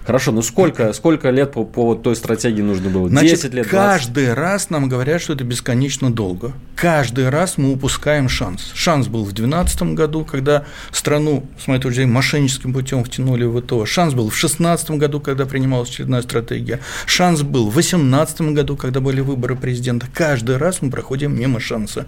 Хорошо, 0.06 0.32
ну 0.32 0.42
сколько, 0.42 0.94
сколько 0.94 1.30
лет 1.30 1.54
по, 1.54 1.64
по 1.64 1.96
той 1.96 2.16
стратегии 2.16 2.62
нужно 2.62 2.90
было? 2.90 3.10
10 3.10 3.20
Значит, 3.20 3.54
лет? 3.54 3.68
20? 3.68 3.72
Каждый 3.72 4.34
раз 4.34 4.70
нам 4.70 4.90
говорят, 4.90 5.22
что 5.22 5.34
это 5.34 5.44
бесконечно 5.44 6.12
долго. 6.12 6.54
Каждый 6.76 7.30
раз 7.30 7.58
мы 7.58 7.74
упускаем 7.74 8.28
шанс. 8.28 8.72
Шанс 8.74 9.08
был 9.08 9.24
в 9.24 9.34
2012 9.34 9.82
году, 9.94 10.26
когда 10.26 10.66
страну, 10.92 11.46
с 11.64 11.68
моей 11.68 11.80
точки 11.80 11.98
зрения, 11.98 12.12
мошенническим 12.12 12.74
путем 12.74 13.04
втянули 13.04 13.46
в 13.46 13.62
ВТО. 13.62 13.86
Шанс 13.86 14.14
был 14.14 14.26
в 14.26 14.34
2016 14.34 14.92
году, 14.92 15.20
когда 15.20 15.46
принималась 15.46 15.90
очередная 15.90 16.24
стратегия. 16.24 16.80
Шанс 17.06 17.44
был 17.44 17.70
в 17.70 17.74
2018 17.74 18.42
году, 18.54 18.76
когда 18.76 19.00
были 19.00 19.22
выборы 19.22 19.56
президента. 19.56 20.08
Каждый 20.12 20.58
раз 20.58 20.82
мы 20.82 20.90
проходим 20.90 21.38
мимо 21.38 21.60
шанса. 21.60 22.08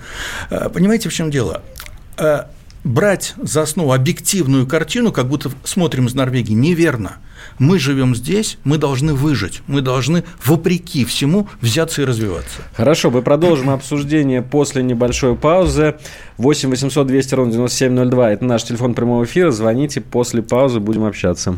А, 0.49 0.69
понимаете, 0.69 1.09
в 1.09 1.13
чем 1.13 1.29
дело? 1.29 1.61
Брать 2.83 3.33
за 3.41 3.61
основу 3.61 3.93
объективную 3.93 4.67
картину, 4.67 5.13
как 5.13 5.27
будто 5.27 5.49
смотрим 5.63 6.07
из 6.07 6.15
Норвегии, 6.15 6.51
неверно. 6.53 7.17
Мы 7.57 7.79
живем 7.79 8.13
здесь, 8.13 8.57
мы 8.65 8.77
должны 8.77 9.13
выжить, 9.13 9.61
мы 9.67 9.79
должны, 9.79 10.25
вопреки 10.43 11.05
всему, 11.05 11.47
взяться 11.61 12.01
и 12.01 12.05
развиваться. 12.05 12.61
Хорошо, 12.73 13.09
мы 13.09 13.21
продолжим 13.21 13.69
обсуждение 13.69 14.41
после 14.41 14.83
небольшой 14.83 15.35
паузы. 15.35 15.95
8 16.37 16.69
800 16.69 17.07
200 17.07 17.35
ровно 17.35 17.53
9702– 17.53 18.31
это 18.33 18.43
наш 18.43 18.63
телефон 18.63 18.95
прямого 18.95 19.23
эфира. 19.23 19.51
Звоните 19.51 20.01
после 20.01 20.41
паузы, 20.41 20.81
будем 20.81 21.05
общаться. 21.05 21.57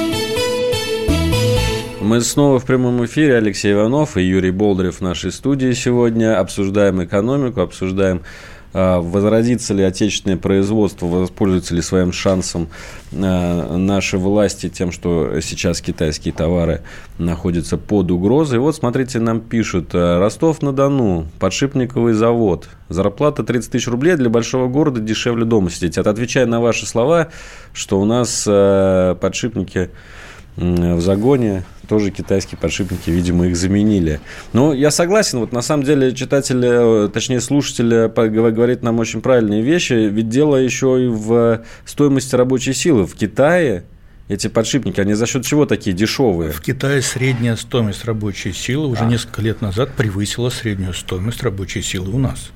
Мы 2.11 2.19
снова 2.19 2.59
в 2.59 2.65
прямом 2.65 3.05
эфире. 3.05 3.37
Алексей 3.37 3.71
Иванов 3.71 4.17
и 4.17 4.21
Юрий 4.21 4.51
Болдырев 4.51 4.97
в 4.97 5.01
нашей 5.01 5.31
студии 5.31 5.71
сегодня. 5.71 6.37
Обсуждаем 6.37 7.01
экономику, 7.01 7.61
обсуждаем 7.61 8.23
а, 8.73 8.99
возродится 8.99 9.73
ли 9.73 9.81
отечественное 9.81 10.35
производство, 10.35 11.05
воспользуются 11.05 11.73
ли 11.73 11.81
своим 11.81 12.11
шансом 12.11 12.67
а, 13.13 13.77
наши 13.77 14.17
власти 14.17 14.67
тем, 14.67 14.91
что 14.91 15.39
сейчас 15.39 15.79
китайские 15.79 16.33
товары 16.33 16.81
находятся 17.17 17.77
под 17.77 18.11
угрозой. 18.11 18.59
вот, 18.59 18.75
смотрите, 18.75 19.21
нам 19.21 19.39
пишут, 19.39 19.91
а, 19.93 20.19
Ростов-на-Дону, 20.19 21.27
подшипниковый 21.39 22.11
завод, 22.11 22.67
зарплата 22.89 23.45
30 23.45 23.71
тысяч 23.71 23.87
рублей 23.87 24.17
для 24.17 24.29
большого 24.29 24.67
города 24.67 24.99
дешевле 24.99 25.45
дома 25.45 25.69
сидеть. 25.69 25.97
Это 25.97 26.09
отвечая 26.09 26.45
на 26.45 26.59
ваши 26.59 26.85
слова, 26.85 27.29
что 27.71 28.01
у 28.01 28.03
нас 28.03 28.43
подшипники 28.43 29.91
в 30.57 30.99
загоне 30.99 31.63
тоже 31.91 32.09
китайские 32.09 32.57
подшипники, 32.57 33.09
видимо, 33.09 33.47
их 33.47 33.57
заменили. 33.57 34.21
Ну, 34.53 34.71
я 34.71 34.91
согласен, 34.91 35.39
вот 35.39 35.51
на 35.51 35.61
самом 35.61 35.83
деле 35.83 36.15
читатель, 36.15 36.61
э, 36.63 37.09
точнее 37.13 37.41
слушатель 37.41 38.07
говорит 38.07 38.81
нам 38.81 38.99
очень 38.99 39.19
правильные 39.19 39.61
вещи, 39.61 39.91
ведь 39.91 40.29
дело 40.29 40.55
еще 40.55 41.03
и 41.03 41.07
в 41.09 41.65
стоимости 41.83 42.33
рабочей 42.33 42.71
силы. 42.71 43.05
В 43.05 43.13
Китае 43.13 43.83
эти 44.29 44.47
подшипники, 44.47 45.01
они 45.01 45.15
за 45.15 45.25
счет 45.25 45.45
чего 45.45 45.65
такие 45.65 45.93
дешевые? 45.93 46.53
В 46.53 46.61
Китае 46.61 47.01
средняя 47.01 47.57
стоимость 47.57 48.05
рабочей 48.05 48.53
силы 48.53 48.87
уже 48.87 49.01
а. 49.03 49.07
несколько 49.07 49.41
лет 49.41 49.59
назад 49.59 49.91
превысила 49.97 50.49
среднюю 50.49 50.93
стоимость 50.93 51.43
рабочей 51.43 51.81
силы 51.81 52.15
у 52.15 52.19
нас. 52.19 52.51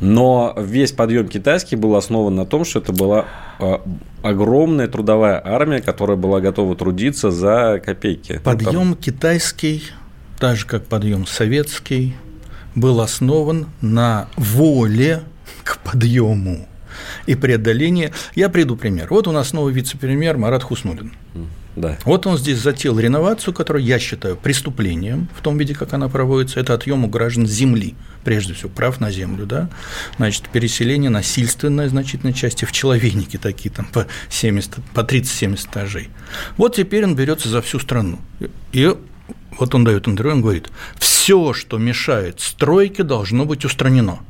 Но 0.00 0.54
весь 0.58 0.92
подъем 0.92 1.28
китайский 1.28 1.76
был 1.76 1.96
основан 1.96 2.34
на 2.34 2.46
том, 2.46 2.64
что 2.64 2.78
это 2.78 2.92
была 2.92 3.26
а, 3.58 3.82
огромная 4.22 4.88
трудовая 4.88 5.40
армия, 5.44 5.80
которая 5.80 6.16
была 6.16 6.40
готова 6.40 6.76
трудиться 6.76 7.30
за 7.30 7.80
копейки. 7.84 8.40
Подъем 8.42 8.94
китайский, 8.94 9.84
так 10.38 10.56
же 10.56 10.66
как 10.66 10.86
подъем 10.86 11.26
советский, 11.26 12.14
был 12.74 13.00
основан 13.00 13.66
на 13.80 14.28
воле 14.36 15.22
к 15.64 15.78
подъему 15.78 16.66
и 17.26 17.34
преодолению. 17.34 18.12
Я 18.34 18.48
приду 18.48 18.76
пример. 18.76 19.08
Вот 19.10 19.28
у 19.28 19.32
нас 19.32 19.52
новый 19.52 19.72
вице-премьер 19.72 20.36
Марат 20.36 20.62
Хуснулин. 20.62 21.12
Да. 21.76 21.98
Вот 22.04 22.26
он 22.26 22.36
здесь 22.36 22.58
затеял 22.58 22.98
реновацию, 22.98 23.54
которую 23.54 23.84
я 23.84 23.98
считаю 23.98 24.36
преступлением 24.36 25.28
в 25.36 25.40
том 25.40 25.56
виде, 25.56 25.74
как 25.74 25.92
она 25.92 26.08
проводится. 26.08 26.58
Это 26.58 26.74
отъем 26.74 27.04
у 27.04 27.08
граждан 27.08 27.46
земли, 27.46 27.94
прежде 28.24 28.54
всего, 28.54 28.70
прав 28.70 29.00
на 29.00 29.10
землю, 29.10 29.46
да. 29.46 29.70
Значит, 30.16 30.48
переселение 30.48 31.10
насильственное 31.10 31.88
значительной 31.88 32.32
части 32.32 32.64
в 32.64 32.72
человейники 32.72 33.36
такие 33.36 33.70
там 33.70 33.86
по 33.86 34.06
70, 34.28 34.82
по 34.94 35.00
30-70 35.00 35.68
этажей. 35.70 36.10
Вот 36.56 36.74
теперь 36.74 37.04
он 37.04 37.14
берется 37.14 37.48
за 37.48 37.62
всю 37.62 37.78
страну. 37.78 38.18
И 38.72 38.92
вот 39.58 39.74
он 39.74 39.84
дает 39.84 40.08
интервью, 40.08 40.36
он 40.36 40.42
говорит, 40.42 40.70
все, 40.98 41.52
что 41.52 41.78
мешает 41.78 42.40
стройке, 42.40 43.04
должно 43.04 43.44
быть 43.44 43.64
устранено. 43.64 44.20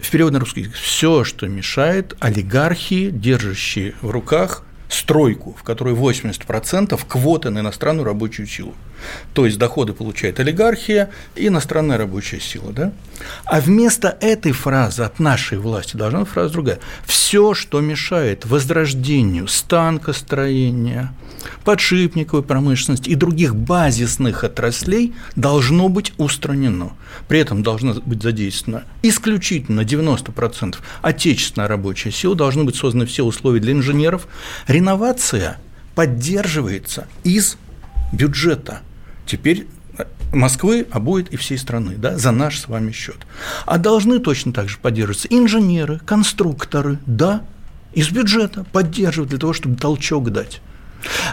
В 0.00 0.10
переводе 0.10 0.34
на 0.34 0.40
русский 0.40 0.62
язык, 0.62 0.74
все, 0.74 1.22
что 1.24 1.46
мешает 1.46 2.16
олигархии, 2.20 3.10
держащие 3.10 3.94
в 4.00 4.10
руках 4.10 4.64
стройку, 4.92 5.56
в 5.58 5.62
которой 5.62 5.94
80% 5.94 7.00
квоты 7.08 7.50
на 7.50 7.60
иностранную 7.60 8.04
рабочую 8.04 8.46
силу. 8.46 8.74
То 9.34 9.46
есть 9.46 9.58
доходы 9.58 9.92
получает 9.92 10.38
олигархия 10.38 11.10
и 11.34 11.48
иностранная 11.48 11.98
рабочая 11.98 12.40
сила. 12.40 12.72
Да? 12.72 12.92
А 13.44 13.60
вместо 13.60 14.16
этой 14.20 14.52
фразы 14.52 15.02
от 15.02 15.18
нашей 15.18 15.58
власти 15.58 15.96
должна 15.96 16.20
быть 16.20 16.28
фраза 16.28 16.52
другая. 16.52 16.78
Все, 17.04 17.54
что 17.54 17.80
мешает 17.80 18.44
возрождению 18.44 19.48
станкостроения, 19.48 21.12
подшипниковой 21.64 22.42
промышленности 22.42 23.08
и 23.08 23.14
других 23.14 23.54
базисных 23.54 24.44
отраслей, 24.44 25.14
должно 25.36 25.88
быть 25.88 26.12
устранено. 26.18 26.92
При 27.28 27.38
этом 27.40 27.62
должна 27.62 27.94
быть 27.94 28.22
задействована 28.22 28.84
исключительно 29.02 29.80
90% 29.80 30.76
отечественная 31.02 31.68
рабочая 31.68 32.10
сила, 32.10 32.34
должны 32.34 32.64
быть 32.64 32.76
созданы 32.76 33.06
все 33.06 33.24
условия 33.24 33.60
для 33.60 33.72
инженеров. 33.72 34.26
Реновация 34.66 35.58
поддерживается 35.94 37.06
из 37.24 37.56
бюджета– 38.12 38.80
теперь 39.26 39.66
Москвы, 40.32 40.86
а 40.90 40.98
будет 40.98 41.32
и 41.32 41.36
всей 41.36 41.58
страны, 41.58 41.96
да, 41.96 42.16
за 42.16 42.30
наш 42.30 42.58
с 42.58 42.68
вами 42.68 42.92
счет. 42.92 43.18
А 43.66 43.76
должны 43.76 44.18
точно 44.18 44.52
так 44.52 44.68
же 44.68 44.78
поддерживаться 44.78 45.28
инженеры, 45.28 46.00
конструкторы, 46.06 46.98
да, 47.04 47.42
из 47.92 48.08
бюджета 48.08 48.64
поддерживать 48.72 49.28
для 49.28 49.38
того, 49.38 49.52
чтобы 49.52 49.76
толчок 49.76 50.30
дать. 50.30 50.62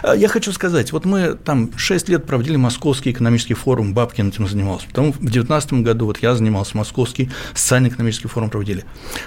А 0.02 0.14
я 0.14 0.28
хочу 0.28 0.52
сказать, 0.52 0.92
вот 0.92 1.04
мы 1.04 1.34
там 1.34 1.70
6 1.76 2.08
лет 2.08 2.26
проводили 2.26 2.56
Московский 2.56 3.10
экономический 3.10 3.54
форум, 3.54 3.94
Бабкин 3.94 4.28
этим 4.28 4.48
занимался, 4.48 4.86
потом 4.86 5.12
в 5.12 5.18
2019 5.18 5.72
году 5.74 6.06
вот 6.06 6.18
я 6.18 6.34
занимался, 6.34 6.76
Московский 6.76 7.30
социально-экономический 7.54 8.28
форум 8.28 8.50
проводили. 8.50 8.84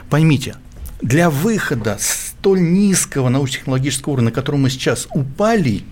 Поймите, 0.10 0.56
для 1.02 1.30
выхода 1.30 1.98
столь 2.00 2.62
низкого 2.62 3.30
научно-технологического 3.30 4.14
уровня, 4.14 4.30
на 4.30 4.32
котором 4.32 4.62
мы 4.62 4.70
сейчас 4.70 5.08
упали, 5.14 5.84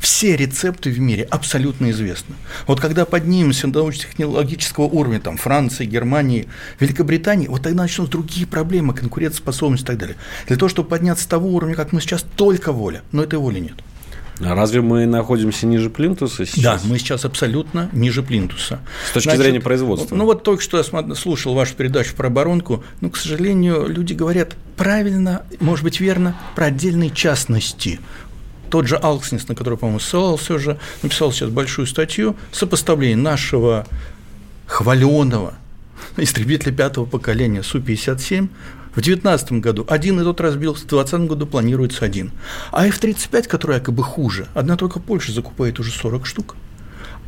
Все 0.00 0.34
рецепты 0.34 0.90
в 0.90 0.98
мире 0.98 1.24
абсолютно 1.24 1.90
известны. 1.90 2.34
Вот 2.66 2.80
когда 2.80 3.04
поднимемся 3.04 3.68
до 3.68 3.80
научно-технологического 3.80 4.84
уровня, 4.84 5.20
там, 5.20 5.36
Франции, 5.36 5.84
Германии, 5.84 6.48
Великобритании, 6.80 7.48
вот 7.48 7.62
тогда 7.62 7.82
начнутся 7.82 8.12
другие 8.12 8.46
проблемы, 8.46 8.94
конкурентоспособность 8.94 9.82
и 9.84 9.86
так 9.86 9.98
далее. 9.98 10.16
Для 10.48 10.56
того, 10.56 10.70
чтобы 10.70 10.88
подняться 10.88 11.24
с 11.24 11.26
того 11.26 11.50
уровня, 11.50 11.74
как 11.74 11.92
мы 11.92 12.00
сейчас, 12.00 12.24
только 12.34 12.72
воля. 12.72 13.02
Но 13.12 13.22
этой 13.22 13.38
воли 13.38 13.60
нет. 13.60 13.74
А 14.42 14.54
разве 14.54 14.80
мы 14.80 15.04
находимся 15.04 15.66
ниже 15.66 15.90
плинтуса 15.90 16.46
сейчас? 16.46 16.82
Да, 16.82 16.88
мы 16.88 16.98
сейчас 16.98 17.26
абсолютно 17.26 17.90
ниже 17.92 18.22
плинтуса. 18.22 18.80
С 19.06 19.12
точки 19.12 19.28
Значит, 19.28 19.42
зрения 19.42 19.60
производства? 19.60 20.16
Ну, 20.16 20.24
вот 20.24 20.42
только 20.42 20.62
что 20.62 20.78
я 20.78 21.14
слушал 21.14 21.54
вашу 21.54 21.74
передачу 21.74 22.14
про 22.16 22.28
оборонку, 22.28 22.82
но, 23.02 23.10
к 23.10 23.18
сожалению, 23.18 23.86
люди 23.86 24.14
говорят 24.14 24.54
правильно, 24.76 25.42
может 25.60 25.84
быть, 25.84 26.00
верно, 26.00 26.36
про 26.56 26.66
отдельные 26.66 27.10
частности. 27.10 28.00
Тот 28.70 28.86
же 28.86 28.96
Алкснис, 28.96 29.48
на 29.48 29.54
который, 29.54 29.76
по-моему, 29.76 30.00
ссылался 30.00 30.54
уже, 30.54 30.78
написал 31.02 31.32
сейчас 31.32 31.50
большую 31.50 31.86
статью 31.86 32.36
сопоставление 32.52 33.16
нашего 33.16 33.86
хваленого 34.66 35.54
истребителя 36.16 36.72
пятого 36.72 37.04
поколения 37.04 37.62
Су-57 37.62 38.48
в 38.90 38.94
2019 38.94 39.52
году 39.52 39.84
один 39.88 40.20
и 40.20 40.24
тот 40.24 40.40
разбился, 40.40 40.84
в 40.84 40.88
2020 40.88 41.28
году 41.28 41.46
планируется 41.46 42.04
один. 42.04 42.32
А 42.72 42.86
F-35, 42.86 43.48
который 43.48 43.76
якобы 43.76 44.02
хуже, 44.02 44.46
одна 44.54 44.76
только 44.76 44.98
Польша 44.98 45.32
закупает 45.32 45.78
уже 45.78 45.90
40 45.90 46.26
штук 46.26 46.56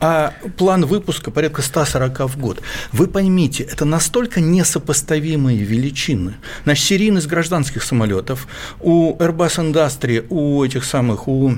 а 0.02 0.34
план 0.56 0.84
выпуска 0.84 1.30
порядка 1.30 1.62
140 1.62 2.20
в 2.28 2.36
год. 2.38 2.60
Вы 2.90 3.06
поймите, 3.06 3.62
это 3.62 3.84
настолько 3.84 4.40
несопоставимые 4.40 5.58
величины. 5.58 6.34
Значит, 6.64 6.84
серийность 6.84 7.28
гражданских 7.28 7.84
самолетов 7.84 8.48
у 8.80 9.16
Airbus 9.16 9.72
Industry, 9.72 10.26
у 10.28 10.64
этих 10.64 10.84
самых, 10.84 11.28
у 11.28 11.52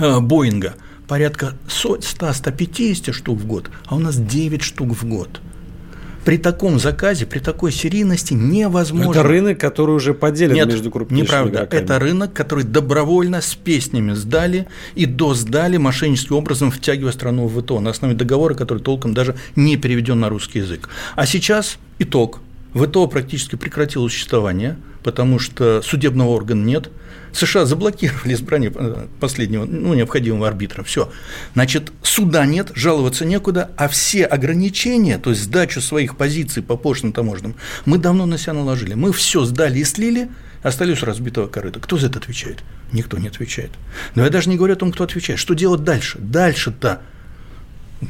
э, 0.00 0.20
Боинга 0.20 0.74
порядка 1.06 1.52
100-150 1.68 3.12
штук 3.12 3.38
в 3.38 3.46
год, 3.46 3.70
а 3.86 3.94
у 3.94 4.00
нас 4.00 4.16
9 4.16 4.60
штук 4.60 4.88
в 4.88 5.06
год– 5.06 5.40
при 6.24 6.38
таком 6.38 6.78
заказе, 6.78 7.26
при 7.26 7.38
такой 7.38 7.70
серийности 7.70 8.32
невозможно. 8.32 9.10
Это 9.10 9.22
рынок, 9.22 9.58
который 9.58 9.94
уже 9.94 10.14
поделен 10.14 10.54
Нет, 10.54 10.68
между 10.68 10.90
крупнейшими 10.90 11.26
неправда. 11.26 11.58
игроками. 11.58 11.82
Это 11.82 11.98
рынок, 11.98 12.32
который 12.32 12.64
добровольно 12.64 13.40
с 13.40 13.54
песнями 13.54 14.12
сдали 14.12 14.66
и 14.94 15.06
досдали 15.06 15.76
мошенническим 15.76 16.36
образом, 16.36 16.70
втягивая 16.70 17.12
страну 17.12 17.46
в 17.46 17.60
ВТО 17.60 17.80
на 17.80 17.90
основе 17.90 18.14
договора, 18.14 18.54
который 18.54 18.82
толком 18.82 19.14
даже 19.14 19.36
не 19.56 19.76
переведен 19.76 20.20
на 20.20 20.28
русский 20.28 20.60
язык. 20.60 20.88
А 21.14 21.26
сейчас 21.26 21.78
итог. 21.98 22.40
ВТО 22.74 23.06
практически 23.06 23.54
прекратило 23.54 24.08
существование, 24.08 24.76
потому 25.04 25.38
что 25.38 25.80
судебного 25.82 26.30
органа 26.30 26.64
нет– 26.64 26.90
США 27.34 27.66
заблокировали 27.66 28.34
избрание 28.34 28.72
э, 28.74 29.06
последнего, 29.20 29.64
ну, 29.64 29.94
необходимого 29.94 30.48
арбитра. 30.48 30.82
Все. 30.84 31.12
Значит, 31.54 31.92
суда 32.02 32.46
нет, 32.46 32.70
жаловаться 32.74 33.24
некуда, 33.24 33.70
а 33.76 33.88
все 33.88 34.24
ограничения, 34.24 35.18
то 35.18 35.30
есть 35.30 35.42
сдачу 35.42 35.80
своих 35.80 36.16
позиций 36.16 36.62
по 36.62 36.76
пошлым 36.76 37.12
таможенным, 37.12 37.56
мы 37.84 37.98
давно 37.98 38.26
на 38.26 38.38
себя 38.38 38.54
наложили. 38.54 38.94
Мы 38.94 39.12
все 39.12 39.44
сдали 39.44 39.80
и 39.80 39.84
слили, 39.84 40.30
остались 40.62 41.02
разбитого 41.02 41.48
корыта. 41.48 41.80
Кто 41.80 41.98
за 41.98 42.06
это 42.06 42.18
отвечает? 42.18 42.62
Никто 42.92 43.18
не 43.18 43.28
отвечает. 43.28 43.72
Но 44.14 44.24
я 44.24 44.30
даже 44.30 44.48
не 44.48 44.56
говорю 44.56 44.74
о 44.74 44.76
том, 44.76 44.92
кто 44.92 45.04
отвечает. 45.04 45.40
Что 45.40 45.54
делать 45.54 45.82
дальше? 45.82 46.18
Дальше-то 46.18 47.00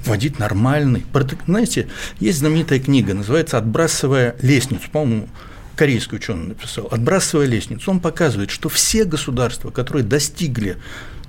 вводить 0.04 0.38
нормальный. 0.38 1.04
Знаете, 1.46 1.88
есть 2.20 2.38
знаменитая 2.38 2.80
книга, 2.80 3.14
называется 3.14 3.58
«Отбрасывая 3.58 4.36
лестницу», 4.42 4.90
по-моему, 4.90 5.28
корейский 5.76 6.16
ученый 6.16 6.48
написал, 6.48 6.88
отбрасывая 6.90 7.46
лестницу, 7.46 7.90
он 7.90 8.00
показывает, 8.00 8.50
что 8.50 8.68
все 8.68 9.04
государства, 9.04 9.70
которые 9.70 10.04
достигли 10.04 10.76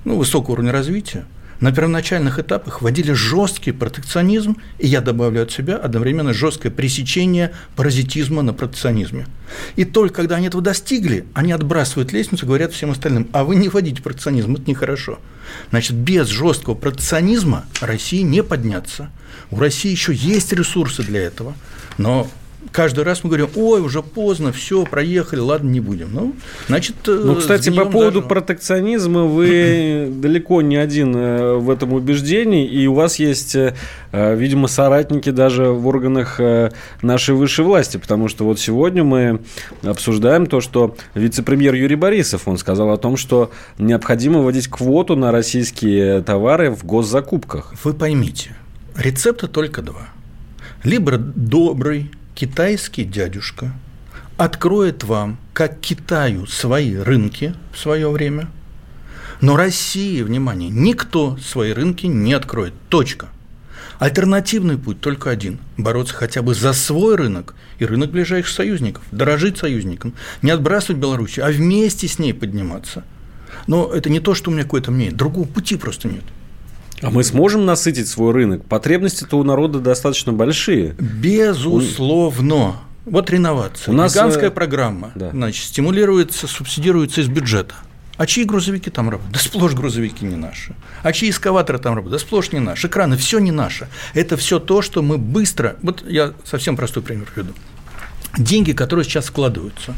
ну, 0.04 0.16
высокого 0.16 0.52
уровня 0.52 0.72
развития, 0.72 1.24
на 1.60 1.72
первоначальных 1.72 2.38
этапах 2.38 2.82
вводили 2.82 3.12
жесткий 3.12 3.72
протекционизм, 3.72 4.58
и 4.78 4.86
я 4.86 5.00
добавлю 5.00 5.42
от 5.42 5.50
себя 5.50 5.76
одновременно 5.76 6.34
жесткое 6.34 6.70
пресечение 6.70 7.54
паразитизма 7.76 8.42
на 8.42 8.52
протекционизме. 8.52 9.26
И 9.74 9.86
только 9.86 10.16
когда 10.16 10.36
они 10.36 10.48
этого 10.48 10.62
достигли, 10.62 11.24
они 11.32 11.52
отбрасывают 11.52 12.12
лестницу, 12.12 12.44
говорят 12.44 12.72
всем 12.74 12.90
остальным, 12.90 13.28
а 13.32 13.44
вы 13.44 13.56
не 13.56 13.70
вводите 13.70 14.02
протекционизм, 14.02 14.54
это 14.54 14.68
нехорошо. 14.68 15.18
Значит, 15.70 15.94
без 15.96 16.28
жесткого 16.28 16.74
протекционизма 16.74 17.64
России 17.80 18.20
не 18.20 18.42
подняться. 18.42 19.10
У 19.50 19.58
России 19.58 19.90
еще 19.90 20.12
есть 20.12 20.52
ресурсы 20.52 21.02
для 21.02 21.22
этого, 21.22 21.54
но 21.96 22.28
каждый 22.72 23.04
раз 23.04 23.24
мы 23.24 23.30
говорим, 23.30 23.48
ой, 23.56 23.80
уже 23.80 24.02
поздно, 24.02 24.52
все, 24.52 24.84
проехали, 24.84 25.40
ладно, 25.40 25.68
не 25.68 25.80
будем. 25.80 26.12
Ну, 26.12 26.34
значит, 26.68 26.96
э, 27.06 27.20
ну, 27.24 27.36
кстати, 27.36 27.70
по 27.70 27.84
поводу 27.84 28.20
даже... 28.20 28.28
протекционизма 28.28 29.24
вы 29.24 30.08
далеко 30.22 30.62
не 30.62 30.76
один 30.76 31.14
э, 31.16 31.54
в 31.54 31.70
этом 31.70 31.92
убеждении, 31.92 32.66
и 32.66 32.86
у 32.86 32.94
вас 32.94 33.18
есть, 33.18 33.54
э, 33.54 33.74
видимо, 34.12 34.68
соратники 34.68 35.30
даже 35.30 35.70
в 35.70 35.86
органах 35.86 36.40
нашей 37.02 37.34
высшей 37.34 37.64
власти, 37.64 37.96
потому 37.96 38.28
что 38.28 38.44
вот 38.44 38.58
сегодня 38.58 39.04
мы 39.04 39.40
обсуждаем 39.82 40.46
то, 40.46 40.60
что 40.60 40.96
вице-премьер 41.14 41.74
Юрий 41.74 41.96
Борисов, 41.96 42.48
он 42.48 42.58
сказал 42.58 42.90
о 42.90 42.96
том, 42.96 43.16
что 43.16 43.50
необходимо 43.78 44.40
вводить 44.40 44.68
квоту 44.68 45.16
на 45.16 45.32
российские 45.32 46.22
товары 46.22 46.70
в 46.70 46.84
госзакупках. 46.84 47.74
Вы 47.84 47.94
поймите, 47.94 48.56
рецепта 48.96 49.48
только 49.48 49.82
два. 49.82 50.08
Либо 50.82 51.16
добрый, 51.16 52.10
китайский 52.36 53.04
дядюшка 53.04 53.72
откроет 54.36 55.02
вам, 55.02 55.38
как 55.54 55.80
Китаю, 55.80 56.46
свои 56.46 56.94
рынки 56.94 57.54
в 57.72 57.78
свое 57.78 58.10
время, 58.10 58.48
но 59.40 59.56
России, 59.56 60.22
внимание, 60.22 60.68
никто 60.68 61.38
свои 61.38 61.72
рынки 61.72 62.06
не 62.06 62.34
откроет. 62.34 62.74
Точка. 62.90 63.28
Альтернативный 63.98 64.76
путь 64.76 65.00
только 65.00 65.30
один– 65.30 65.58
бороться 65.78 66.14
хотя 66.14 66.42
бы 66.42 66.54
за 66.54 66.74
свой 66.74 67.16
рынок 67.16 67.54
и 67.78 67.86
рынок 67.86 68.10
ближайших 68.10 68.54
союзников, 68.54 69.02
дорожить 69.10 69.56
союзникам, 69.56 70.12
не 70.42 70.50
отбрасывать 70.50 71.00
Белоруссию, 71.00 71.46
а 71.46 71.50
вместе 71.50 72.06
с 72.06 72.18
ней 72.18 72.34
подниматься. 72.34 73.04
Но 73.66 73.90
это 73.90 74.10
не 74.10 74.20
то, 74.20 74.34
что 74.34 74.50
у 74.50 74.52
меня 74.52 74.64
какое-то 74.64 74.90
мнение, 74.90 75.14
другого 75.14 75.46
пути 75.46 75.76
просто 75.76 76.08
нет. 76.08 76.24
А 77.02 77.10
мы 77.10 77.24
сможем 77.24 77.64
насытить 77.64 78.08
свой 78.08 78.32
рынок? 78.32 78.64
Потребности-то 78.64 79.38
у 79.38 79.44
народа 79.44 79.80
достаточно 79.80 80.32
большие. 80.32 80.94
Безусловно. 80.98 82.76
Вот 83.04 83.30
реновация. 83.30 83.92
У 83.92 83.96
нас 83.96 84.14
Гигантская 84.14 84.48
э, 84.48 84.52
программа. 84.52 85.12
Да. 85.14 85.30
Значит, 85.30 85.64
стимулируется, 85.66 86.46
субсидируется 86.48 87.20
из 87.20 87.28
бюджета. 87.28 87.74
А 88.16 88.26
чьи 88.26 88.44
грузовики 88.44 88.90
там 88.90 89.10
работают? 89.10 89.34
Да 89.34 89.38
сплошь 89.40 89.74
грузовики 89.74 90.24
не 90.24 90.36
наши. 90.36 90.74
А 91.02 91.12
чьи 91.12 91.30
эскаваторы 91.30 91.78
там 91.78 91.94
работают? 91.94 92.20
Да 92.20 92.26
сплошь 92.26 92.50
не 92.52 92.60
наши. 92.60 92.86
Экраны, 92.86 93.16
все 93.16 93.38
не 93.38 93.52
наше. 93.52 93.88
Это 94.14 94.36
все 94.36 94.58
то, 94.58 94.80
что 94.80 95.02
мы 95.02 95.18
быстро... 95.18 95.76
Вот 95.82 96.02
я 96.08 96.32
совсем 96.44 96.76
простой 96.76 97.02
пример 97.02 97.28
приведу. 97.32 97.52
Деньги, 98.38 98.72
которые 98.72 99.04
сейчас 99.04 99.26
вкладываются. 99.26 99.94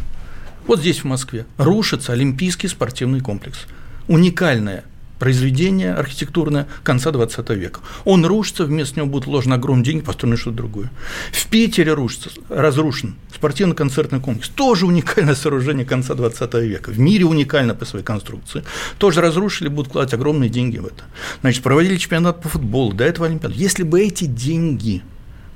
Вот 0.67 0.81
здесь, 0.81 0.99
в 0.99 1.05
Москве, 1.05 1.47
рушится 1.57 2.13
Олимпийский 2.13 2.69
спортивный 2.69 3.21
комплекс. 3.21 3.61
Уникальная 4.09 4.85
произведение 5.19 5.95
архитектурное 5.95 6.67
конца 6.83 7.11
20 7.11 7.51
века. 7.51 7.81
Он 8.05 8.25
рушится, 8.25 8.65
вместо 8.65 9.01
него 9.01 9.09
будут 9.09 9.27
вложены 9.27 9.55
огромные 9.55 9.85
деньги, 9.85 10.05
построены 10.05 10.37
что-то 10.37 10.57
другое. 10.57 10.91
В 11.33 11.47
Питере 11.49 11.93
рушится, 11.93 12.31
разрушен 12.49 13.17
спортивно-концертный 13.35 14.21
комплекс. 14.21 14.49
Тоже 14.49 14.87
уникальное 14.87 15.35
сооружение 15.35 15.85
конца 15.85 16.15
20 16.15 16.55
века. 16.55 16.91
В 16.91 16.99
мире 16.99 17.25
уникально 17.25 17.75
по 17.75 17.85
своей 17.85 18.05
конструкции. 18.05 18.65
Тоже 18.99 19.21
разрушили, 19.21 19.69
будут 19.69 19.89
вкладывать 19.89 20.15
огромные 20.15 20.51
деньги 20.51 20.79
в 20.79 20.87
это. 20.87 21.05
Значит, 21.41 21.63
проводили 21.63 21.97
чемпионат 21.97 22.43
по 22.43 22.49
футболу, 22.49 22.93
до 22.93 23.05
этого 23.05 23.27
Олимпиаду. 23.27 23.55
Если 23.55 23.83
бы 23.83 24.01
эти 24.01 24.25
деньги 24.25 25.03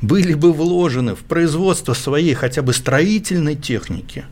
были 0.00 0.34
бы 0.34 0.52
вложены 0.52 1.14
в 1.14 1.20
производство 1.20 1.94
своей 1.94 2.34
хотя 2.34 2.62
бы 2.62 2.72
строительной 2.72 3.54
техники, 3.54 4.24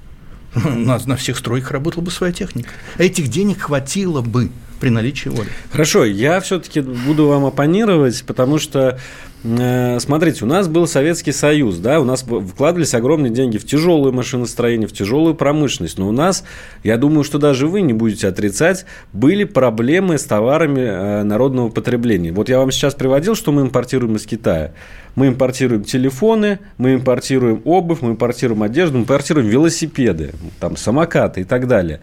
у 0.55 0.69
нас 0.69 1.07
на 1.07 1.16
всех 1.16 1.38
стройках 1.38 1.71
работала 1.71 2.03
бы 2.03 2.11
своя 2.11 2.33
техника. 2.33 2.71
Этих 2.99 3.29
денег 3.29 3.62
хватило 3.62 4.21
бы 4.21 4.51
при 4.81 4.88
наличии 4.88 5.29
воли. 5.29 5.49
Хорошо, 5.71 6.05
я 6.05 6.40
все-таки 6.40 6.81
буду 6.81 7.27
вам 7.27 7.45
оппонировать, 7.45 8.25
потому 8.27 8.59
что 8.59 8.99
э, 9.45 9.99
Смотрите, 10.01 10.45
у 10.45 10.49
нас 10.49 10.69
был 10.69 10.87
Советский 10.87 11.33
Союз, 11.33 11.77
да, 11.77 12.01
у 12.01 12.05
нас 12.05 12.23
вкладывались 12.23 12.95
огромные 12.95 13.31
деньги 13.31 13.59
в 13.59 13.66
тяжелое 13.66 14.11
машиностроение, 14.11 14.88
в 14.88 14.93
тяжелую 14.93 15.35
промышленность, 15.35 15.99
но 15.99 16.09
у 16.09 16.12
нас, 16.12 16.45
я 16.83 16.97
думаю, 16.97 17.25
что 17.25 17.38
даже 17.38 17.66
вы 17.66 17.83
не 17.83 17.93
будете 17.93 18.27
отрицать, 18.29 18.87
были 19.12 19.45
проблемы 19.45 20.19
с 20.19 20.25
товарами 20.25 20.81
э, 20.81 21.23
народного 21.25 21.69
потребления. 21.69 22.33
Вот 22.33 22.49
я 22.49 22.59
вам 22.59 22.71
сейчас 22.71 22.95
приводил, 22.95 23.35
что 23.35 23.53
мы 23.53 23.62
импортируем 23.62 24.16
из 24.16 24.27
Китая. 24.27 24.73
Мы 25.14 25.29
импортируем 25.29 25.85
телефоны, 25.85 26.61
мы 26.79 26.95
импортируем 26.95 27.61
обувь, 27.64 27.99
мы 28.01 28.12
импортируем 28.12 28.62
одежду, 28.62 28.97
мы 28.97 29.03
импортируем 29.03 29.49
велосипеды, 29.49 30.33
там, 30.61 30.77
самокаты 30.77 31.43
и 31.43 31.45
так 31.45 31.66
далее. 31.66 32.01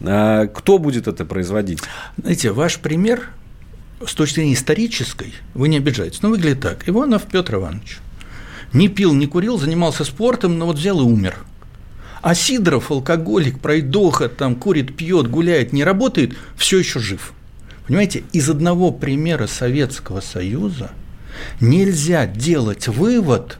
А 0.00 0.46
кто 0.46 0.78
будет 0.78 1.08
это 1.08 1.24
производить? 1.24 1.80
Знаете, 2.16 2.52
ваш 2.52 2.78
пример 2.78 3.28
с 4.04 4.14
точки 4.14 4.36
зрения 4.36 4.54
исторической, 4.54 5.34
вы 5.54 5.68
не 5.68 5.76
обижаетесь, 5.76 6.22
но 6.22 6.30
выглядит 6.30 6.60
так. 6.60 6.88
Иванов 6.88 7.24
Петр 7.24 7.56
Иванович 7.56 7.98
не 8.72 8.88
пил, 8.88 9.12
не 9.12 9.26
курил, 9.26 9.58
занимался 9.58 10.04
спортом, 10.04 10.58
но 10.58 10.66
вот 10.66 10.76
взял 10.76 11.00
и 11.00 11.04
умер. 11.04 11.36
А 12.22 12.34
Сидоров, 12.34 12.90
алкоголик, 12.90 13.60
пройдоха, 13.60 14.28
там 14.28 14.54
курит, 14.54 14.96
пьет, 14.96 15.28
гуляет, 15.28 15.72
не 15.72 15.84
работает, 15.84 16.36
все 16.56 16.78
еще 16.78 17.00
жив. 17.00 17.32
Понимаете, 17.86 18.24
из 18.32 18.48
одного 18.48 18.92
примера 18.92 19.46
Советского 19.46 20.20
Союза 20.20 20.92
нельзя 21.60 22.26
делать 22.26 22.88
вывод, 22.88 23.58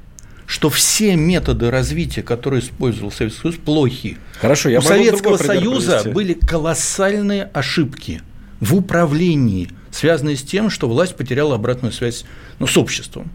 что 0.50 0.68
все 0.68 1.14
методы 1.14 1.70
развития, 1.70 2.24
которые 2.24 2.60
использовал 2.60 3.12
Советский 3.12 3.42
Союз, 3.42 3.56
плохи. 3.56 4.18
Хорошо, 4.40 4.68
я 4.68 4.80
У 4.80 4.82
Советского 4.82 5.36
Союза 5.36 5.92
привести. 5.92 6.10
были 6.10 6.34
колоссальные 6.34 7.44
ошибки 7.54 8.20
в 8.58 8.74
управлении, 8.74 9.70
связанные 9.92 10.36
с 10.36 10.42
тем, 10.42 10.68
что 10.68 10.88
власть 10.88 11.14
потеряла 11.14 11.54
обратную 11.54 11.92
связь 11.92 12.24
ну, 12.58 12.66
с 12.66 12.76
обществом. 12.76 13.30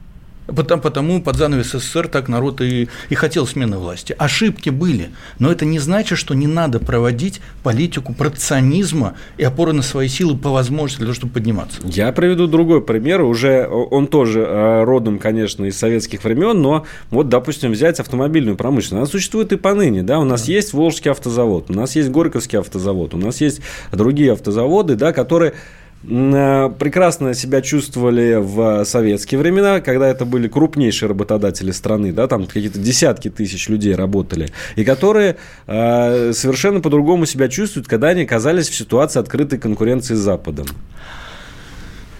Потому, 0.48 0.82
потому 0.82 1.22
под 1.22 1.38
занавес 1.38 1.72
СССР 1.72 2.08
так 2.08 2.28
народ 2.28 2.62
и, 2.62 2.88
и 3.10 3.16
хотел 3.16 3.48
смены 3.48 3.78
власти. 3.78 4.16
Ошибки 4.18 4.70
были, 4.70 5.10
но 5.40 5.52
это 5.52 5.66
не 5.66 5.80
значит, 5.80 6.18
что 6.18 6.34
не 6.34 6.48
надо 6.48 6.80
проводить 6.80 7.42
политику 7.64 8.14
протекционизма 8.14 9.16
и 9.38 9.44
опоры 9.44 9.74
на 9.74 9.82
свои 9.82 10.08
силы 10.08 10.38
по 10.38 10.52
возможности 10.52 11.00
для 11.00 11.08
того, 11.08 11.16
чтобы 11.16 11.34
подниматься. 11.34 11.80
Я 11.84 12.12
приведу 12.12 12.48
другой 12.48 12.82
пример, 12.82 13.22
уже 13.22 13.68
он 13.68 14.08
тоже 14.08 14.42
э, 14.42 14.84
родом, 14.84 15.20
конечно, 15.20 15.66
из 15.66 15.78
советских 15.78 16.24
времен, 16.24 16.62
но 16.62 16.86
вот, 17.10 17.30
допустим, 17.30 17.72
взять 17.72 18.00
автомобильную 18.00 18.56
промышленность. 18.56 18.94
Она 18.94 19.06
существует 19.06 19.52
и 19.52 19.58
поныне, 19.58 20.04
да, 20.04 20.20
у 20.20 20.26
нас 20.26 20.46
да. 20.46 20.54
есть 20.54 20.74
Волжский 20.74 21.12
автозавод, 21.12 21.70
у 21.70 21.74
нас 21.74 21.96
есть 21.96 22.10
Горьковский 22.10 22.60
автозавод, 22.60 23.14
у 23.14 23.18
нас 23.18 23.42
есть 23.42 23.62
другие 23.92 24.34
автозаводы, 24.34 24.96
да, 24.96 25.12
которые 25.12 25.54
Э, 25.54 25.60
прекрасно 26.06 27.34
себя 27.34 27.62
чувствовали 27.62 28.36
в 28.40 28.86
советские 28.86 29.40
времена, 29.40 29.82
когда 29.82 30.08
это 30.08 30.26
были 30.26 30.48
крупнейшие 30.48 31.10
работодатели 31.10 31.72
страны, 31.72 32.12
да, 32.12 32.28
там 32.28 32.46
какие-то 32.46 32.80
десятки 32.80 33.30
тысяч 33.30 33.70
людей 33.70 33.96
работали, 33.96 34.50
и 34.76 34.84
которые 34.84 35.38
э, 35.68 36.32
совершенно 36.34 36.80
по-другому 36.82 37.26
себя 37.26 37.48
чувствуют, 37.48 37.88
когда 37.88 38.10
они 38.10 38.24
оказались 38.24 38.70
в 38.70 38.76
ситуации 38.76 39.20
открытой 39.20 39.58
конкуренции 39.58 40.14
с 40.14 40.20
Западом. 40.20 40.68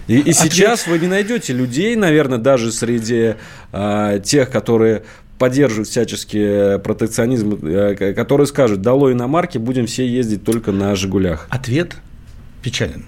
И, 0.08 0.18
и 0.18 0.32
сейчас 0.32 0.86
вы 0.86 0.98
не 0.98 1.08
найдете 1.08 1.52
людей, 1.52 1.96
наверное, 1.96 2.38
даже 2.38 2.72
среди 2.72 3.34
э, 3.72 4.20
тех, 4.24 4.50
которые 4.50 5.02
поддерживают 5.38 5.88
всячески 5.88 6.78
протекционизм, 6.78 7.58
э, 7.62 8.14
которые 8.14 8.46
скажут, 8.46 8.82
долой 8.82 9.12
иномарки, 9.12 9.58
будем 9.58 9.86
все 9.86 10.06
ездить 10.06 10.44
только 10.44 10.72
на 10.72 10.94
«Жигулях». 10.96 11.46
Ответ 11.50 11.96
печален. 12.62 13.04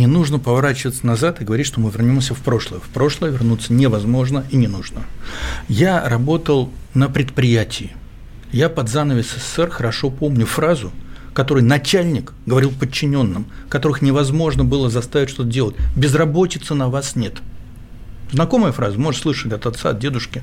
Не 0.00 0.06
нужно 0.06 0.38
поворачиваться 0.38 1.06
назад 1.06 1.42
и 1.42 1.44
говорить, 1.44 1.66
что 1.66 1.78
мы 1.78 1.90
вернемся 1.90 2.34
в 2.34 2.38
прошлое. 2.38 2.80
В 2.80 2.88
прошлое 2.88 3.32
вернуться 3.32 3.74
невозможно 3.74 4.46
и 4.48 4.56
не 4.56 4.66
нужно. 4.66 5.02
Я 5.68 6.08
работал 6.08 6.72
на 6.94 7.10
предприятии. 7.10 7.90
Я 8.50 8.70
под 8.70 8.88
занавес 8.88 9.26
СССР 9.26 9.68
хорошо 9.68 10.08
помню 10.08 10.46
фразу, 10.46 10.90
которую 11.34 11.66
начальник 11.66 12.32
говорил 12.46 12.70
подчиненным, 12.70 13.44
которых 13.68 14.00
невозможно 14.00 14.64
было 14.64 14.88
заставить 14.88 15.28
что-то 15.28 15.50
делать. 15.50 15.76
Безработицы 15.94 16.72
на 16.72 16.88
вас 16.88 17.14
нет. 17.14 17.34
Знакомая 18.32 18.72
фраза, 18.72 18.98
может, 18.98 19.20
слышали 19.20 19.52
от 19.52 19.66
отца, 19.66 19.90
от 19.90 19.98
дедушки. 19.98 20.42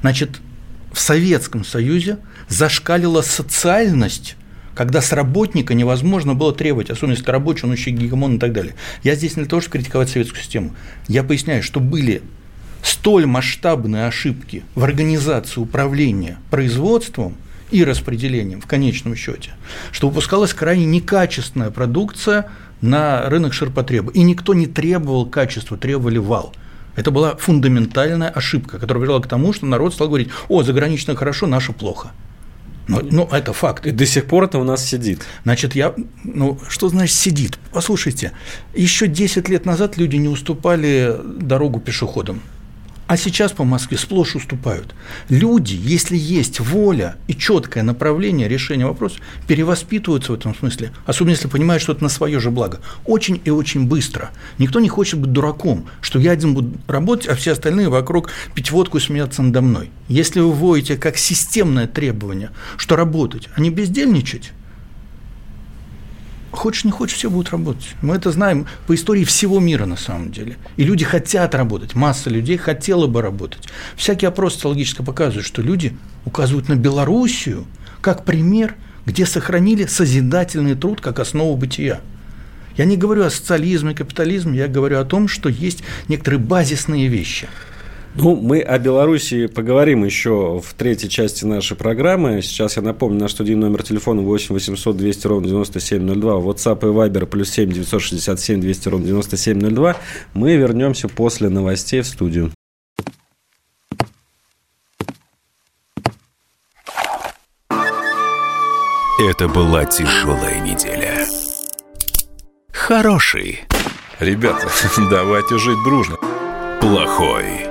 Значит, 0.00 0.40
в 0.92 0.98
Советском 0.98 1.64
Союзе 1.64 2.18
зашкалила 2.48 3.22
социальность 3.22 4.34
когда 4.74 5.00
с 5.00 5.12
работника 5.12 5.74
невозможно 5.74 6.34
было 6.34 6.54
требовать, 6.54 6.90
особенно 6.90 7.14
если 7.16 7.30
рабочий, 7.30 7.66
он 7.66 7.72
еще 7.72 7.90
гегемон 7.90 8.36
и 8.36 8.38
так 8.38 8.52
далее. 8.52 8.74
Я 9.02 9.14
здесь 9.14 9.36
не 9.36 9.42
для 9.42 9.50
того, 9.50 9.60
чтобы 9.60 9.78
критиковать 9.78 10.10
советскую 10.10 10.42
систему. 10.42 10.74
Я 11.08 11.22
поясняю, 11.22 11.62
что 11.62 11.80
были 11.80 12.22
столь 12.82 13.26
масштабные 13.26 14.06
ошибки 14.06 14.64
в 14.74 14.84
организации 14.84 15.60
управления 15.60 16.38
производством 16.50 17.36
и 17.70 17.84
распределением 17.84 18.60
в 18.60 18.66
конечном 18.66 19.14
счете, 19.14 19.52
что 19.92 20.08
выпускалась 20.08 20.54
крайне 20.54 20.86
некачественная 20.86 21.70
продукция 21.70 22.50
на 22.80 23.28
рынок 23.28 23.52
ширпотреба. 23.52 24.12
И 24.12 24.22
никто 24.22 24.54
не 24.54 24.66
требовал 24.66 25.26
качества, 25.26 25.76
требовали 25.76 26.18
вал. 26.18 26.54
Это 26.96 27.10
была 27.10 27.36
фундаментальная 27.36 28.28
ошибка, 28.28 28.78
которая 28.78 29.02
привела 29.04 29.20
к 29.20 29.28
тому, 29.28 29.52
что 29.52 29.66
народ 29.66 29.94
стал 29.94 30.08
говорить, 30.08 30.30
о, 30.48 30.62
заграничное 30.62 31.14
хорошо, 31.14 31.46
наше 31.46 31.72
плохо. 31.72 32.10
Ну, 32.90 33.08
ну, 33.10 33.28
это 33.30 33.52
факт. 33.52 33.86
И 33.86 33.90
до 33.92 34.06
сих 34.06 34.26
пор 34.26 34.44
это 34.44 34.58
у 34.58 34.64
нас 34.64 34.84
сидит. 34.84 35.22
Значит, 35.44 35.74
я. 35.74 35.94
Ну, 36.24 36.58
что 36.68 36.88
значит 36.88 37.16
сидит? 37.16 37.58
Послушайте, 37.72 38.32
еще 38.74 39.06
10 39.06 39.48
лет 39.48 39.66
назад 39.66 39.96
люди 39.96 40.16
не 40.16 40.28
уступали 40.28 41.16
дорогу 41.24 41.80
пешеходам 41.80 42.40
а 43.10 43.16
сейчас 43.16 43.50
по 43.50 43.64
Москве 43.64 43.98
сплошь 43.98 44.36
уступают. 44.36 44.94
Люди, 45.28 45.74
если 45.74 46.16
есть 46.16 46.60
воля 46.60 47.16
и 47.26 47.34
четкое 47.34 47.82
направление 47.82 48.46
решения 48.46 48.86
вопроса, 48.86 49.16
перевоспитываются 49.48 50.30
в 50.30 50.36
этом 50.36 50.54
смысле, 50.54 50.92
особенно 51.06 51.32
если 51.32 51.48
понимают, 51.48 51.82
что 51.82 51.90
это 51.90 52.04
на 52.04 52.08
свое 52.08 52.38
же 52.38 52.52
благо. 52.52 52.78
Очень 53.04 53.40
и 53.44 53.50
очень 53.50 53.88
быстро. 53.88 54.30
Никто 54.58 54.78
не 54.78 54.88
хочет 54.88 55.18
быть 55.18 55.32
дураком, 55.32 55.88
что 56.00 56.20
я 56.20 56.30
один 56.30 56.54
буду 56.54 56.78
работать, 56.86 57.26
а 57.26 57.34
все 57.34 57.50
остальные 57.50 57.88
вокруг 57.88 58.30
пить 58.54 58.70
водку 58.70 58.98
и 58.98 59.00
смеяться 59.00 59.42
надо 59.42 59.60
мной. 59.60 59.90
Если 60.06 60.38
вы 60.38 60.52
вводите 60.52 60.96
как 60.96 61.16
системное 61.16 61.88
требование, 61.88 62.50
что 62.76 62.94
работать, 62.94 63.48
а 63.56 63.60
не 63.60 63.70
бездельничать, 63.70 64.52
Хочешь, 66.60 66.84
не 66.84 66.90
хочешь, 66.90 67.16
все 67.16 67.30
будут 67.30 67.52
работать. 67.52 67.96
Мы 68.02 68.16
это 68.16 68.30
знаем 68.30 68.66
по 68.86 68.94
истории 68.94 69.24
всего 69.24 69.60
мира 69.60 69.86
на 69.86 69.96
самом 69.96 70.30
деле. 70.30 70.58
И 70.76 70.84
люди 70.84 71.06
хотят 71.06 71.54
работать, 71.54 71.94
масса 71.94 72.28
людей 72.28 72.58
хотела 72.58 73.06
бы 73.06 73.22
работать. 73.22 73.70
Всякие 73.96 74.28
опросы 74.28 74.56
социологически 74.56 75.00
показывают, 75.00 75.46
что 75.46 75.62
люди 75.62 75.96
указывают 76.26 76.68
на 76.68 76.74
Белоруссию 76.74 77.64
как 78.02 78.26
пример, 78.26 78.74
где 79.06 79.24
сохранили 79.24 79.86
созидательный 79.86 80.74
труд 80.74 81.00
как 81.00 81.18
основу 81.18 81.56
бытия. 81.56 82.02
Я 82.76 82.84
не 82.84 82.98
говорю 82.98 83.24
о 83.24 83.30
социализме, 83.30 83.94
капитализме, 83.94 84.58
я 84.58 84.68
говорю 84.68 85.00
о 85.00 85.06
том, 85.06 85.28
что 85.28 85.48
есть 85.48 85.82
некоторые 86.08 86.40
базисные 86.40 87.08
вещи– 87.08 87.48
ну, 88.14 88.34
мы 88.34 88.60
о 88.60 88.78
Беларуси 88.78 89.46
поговорим 89.46 90.04
еще 90.04 90.60
в 90.60 90.74
третьей 90.74 91.08
части 91.08 91.44
нашей 91.44 91.76
программы. 91.76 92.42
Сейчас 92.42 92.76
я 92.76 92.82
напомню, 92.82 93.20
наш 93.20 93.32
студийный 93.32 93.68
номер 93.68 93.82
телефона 93.84 94.22
8 94.22 94.52
800 94.52 94.96
200 94.96 95.26
ровно 95.28 95.48
9702, 95.48 96.34
WhatsApp 96.34 96.80
и 96.82 96.92
Viber 96.92 97.26
плюс 97.26 97.50
7 97.50 97.70
967 97.70 98.60
200 98.60 98.88
ровно 98.88 99.06
9702. 99.06 99.96
Мы 100.34 100.56
вернемся 100.56 101.08
после 101.08 101.48
новостей 101.48 102.00
в 102.00 102.06
студию. 102.06 102.50
Это 109.28 109.48
была 109.48 109.84
тяжелая 109.84 110.60
неделя. 110.60 111.26
Хороший. 112.72 113.60
Ребята, 114.18 114.68
давайте 115.10 115.58
жить 115.58 115.78
дружно. 115.84 116.16
Плохой 116.80 117.70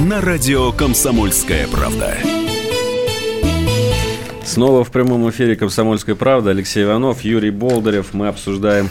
на 0.00 0.20
радио 0.20 0.72
«Комсомольская 0.72 1.66
правда». 1.68 2.14
Снова 4.44 4.84
в 4.84 4.90
прямом 4.90 5.30
эфире 5.30 5.56
«Комсомольская 5.56 6.14
правда». 6.14 6.50
Алексей 6.50 6.84
Иванов, 6.84 7.22
Юрий 7.22 7.50
Болдырев. 7.50 8.14
Мы 8.14 8.28
обсуждаем 8.28 8.88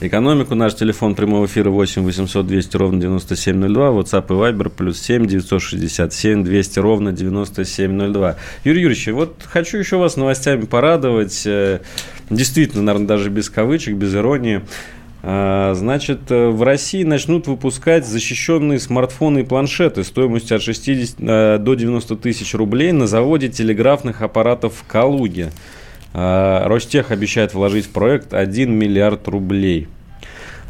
экономику. 0.00 0.54
Наш 0.54 0.74
телефон 0.74 1.14
прямого 1.14 1.46
эфира 1.46 1.70
8 1.70 2.02
800 2.02 2.46
200 2.46 2.76
ровно 2.76 3.00
9702. 3.00 3.88
WhatsApp 3.88 4.26
и 4.28 4.32
Viber 4.32 4.68
плюс 4.68 5.00
7 5.00 5.26
967 5.26 6.44
200 6.44 6.78
ровно 6.78 7.12
9702. 7.12 8.36
Юрий 8.64 8.82
Юрьевич, 8.82 9.08
вот 9.08 9.42
хочу 9.44 9.78
еще 9.78 9.96
вас 9.96 10.16
новостями 10.16 10.66
порадовать. 10.66 11.42
Э, 11.46 11.80
действительно, 12.30 12.82
наверное, 12.82 13.08
даже 13.08 13.30
без 13.30 13.50
кавычек, 13.50 13.94
без 13.94 14.14
иронии. 14.14 14.62
А, 15.20 15.74
значит, 15.74 16.30
э, 16.30 16.48
в 16.48 16.62
России 16.62 17.02
начнут 17.02 17.46
выпускать 17.48 18.06
защищенные 18.06 18.78
смартфоны 18.78 19.40
и 19.40 19.42
планшеты 19.42 20.04
стоимостью 20.04 20.56
от 20.56 20.62
60 20.62 21.16
э, 21.18 21.58
до 21.58 21.74
90 21.74 22.16
тысяч 22.16 22.54
рублей 22.54 22.92
на 22.92 23.06
заводе 23.06 23.48
телеграфных 23.48 24.22
аппаратов 24.22 24.74
в 24.76 24.86
Калуге. 24.86 25.50
А, 26.14 26.66
Ростех 26.68 27.10
обещает 27.10 27.52
вложить 27.52 27.86
в 27.86 27.90
проект 27.90 28.32
1 28.32 28.72
миллиард 28.72 29.26
рублей. 29.26 29.88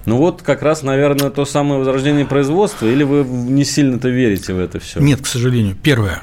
Ну 0.06 0.16
вот 0.16 0.40
как 0.40 0.62
раз, 0.62 0.82
наверное, 0.82 1.28
то 1.28 1.44
самое 1.44 1.78
возрождение 1.80 2.24
производства, 2.24 2.86
или 2.86 3.02
вы 3.02 3.24
не 3.24 3.64
сильно-то 3.64 4.08
верите 4.08 4.54
в 4.54 4.58
это 4.58 4.80
все? 4.80 5.00
Нет, 5.00 5.20
к 5.20 5.26
сожалению. 5.26 5.76
Первое. 5.82 6.22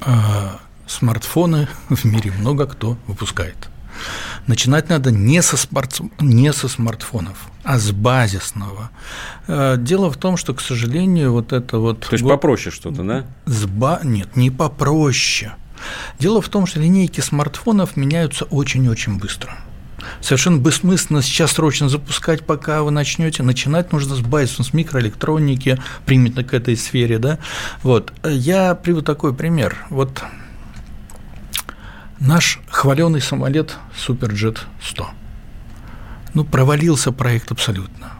А, 0.00 0.58
смартфоны 0.86 1.68
в 1.90 2.04
мире 2.06 2.32
много 2.38 2.66
кто 2.66 2.96
выпускает. 3.06 3.68
Начинать 4.46 4.88
надо 4.88 5.10
не 5.10 5.40
со, 5.42 5.56
смарт... 5.56 6.00
не 6.20 6.52
со 6.52 6.68
смартфонов, 6.68 7.48
а 7.62 7.78
с 7.78 7.92
базисного. 7.92 8.90
Э, 9.46 9.76
дело 9.78 10.10
в 10.10 10.16
том, 10.16 10.36
что, 10.36 10.52
к 10.54 10.60
сожалению, 10.60 11.32
вот 11.32 11.52
это 11.52 11.78
вот... 11.78 12.00
То 12.00 12.14
есть 12.14 12.24
попроще 12.24 12.74
что-то, 12.74 13.04
да? 13.04 13.26
С 13.46 13.66
ба... 13.66 14.00
Нет, 14.02 14.36
не 14.36 14.50
попроще. 14.50 15.54
Дело 16.18 16.40
в 16.40 16.48
том, 16.48 16.66
что 16.66 16.80
линейки 16.80 17.20
смартфонов 17.20 17.96
меняются 17.96 18.44
очень-очень 18.46 19.18
быстро. 19.18 19.56
Совершенно 20.20 20.58
бессмысленно 20.58 21.22
сейчас 21.22 21.52
срочно 21.52 21.88
запускать, 21.88 22.44
пока 22.44 22.82
вы 22.82 22.90
начнете. 22.90 23.42
Начинать 23.42 23.92
нужно 23.92 24.16
с 24.16 24.20
Байсон, 24.20 24.64
с 24.64 24.72
микроэлектроники, 24.72 25.80
примерно 26.04 26.44
к 26.44 26.54
этой 26.54 26.76
сфере. 26.76 27.18
Да? 27.18 27.38
Вот. 27.82 28.12
Я 28.24 28.74
приведу 28.74 29.02
такой 29.02 29.34
пример. 29.34 29.76
Вот 29.90 30.22
наш 32.22 32.60
хваленый 32.68 33.20
самолет 33.20 33.76
Суперджет 33.96 34.66
100. 34.82 35.08
Ну, 36.34 36.44
провалился 36.44 37.12
проект 37.12 37.52
абсолютно. 37.52 38.12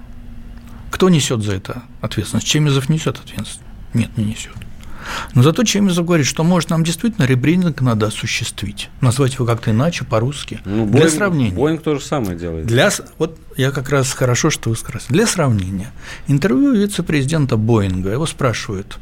Кто 0.91 1.09
несет 1.09 1.43
за 1.43 1.55
это 1.55 1.83
ответственность? 2.01 2.47
Чемизов 2.47 2.89
несет 2.89 3.19
ответственность? 3.19 3.61
Нет, 3.95 4.17
не 4.19 4.25
несет. 4.25 4.53
Но 5.35 5.43
зато 5.43 5.65
Чемизов 5.65 6.07
говорит, 6.07 6.27
что, 6.27 6.45
может, 6.45 6.71
нам 6.71 6.85
действительно 6.85 7.25
ребрендинг 7.25 7.81
надо 7.81 8.07
осуществить, 8.07 8.91
назвать 9.01 9.35
его 9.35 9.47
как-то 9.47 9.71
иначе, 9.71 10.05
по-русски, 10.05 10.61
ну, 10.65 10.87
для 10.87 11.07
Boeing, 11.07 11.09
сравнения. 11.09 11.57
Боинг 11.57 11.83
то 11.83 11.95
же 11.95 12.05
самое 12.05 12.37
делает. 12.37 12.67
Для, 12.67 12.91
вот 13.19 13.39
я 13.57 13.71
как 13.71 13.91
раз 13.91 14.13
хорошо, 14.13 14.51
что 14.51 14.71
вы 14.71 14.77
сказали. 14.77 15.05
Для 15.09 15.27
сравнения. 15.27 15.93
Интервью 16.29 16.73
вице-президента 16.73 17.57
Боинга. 17.57 18.11
Его 18.11 18.27
спрашивают, 18.27 18.99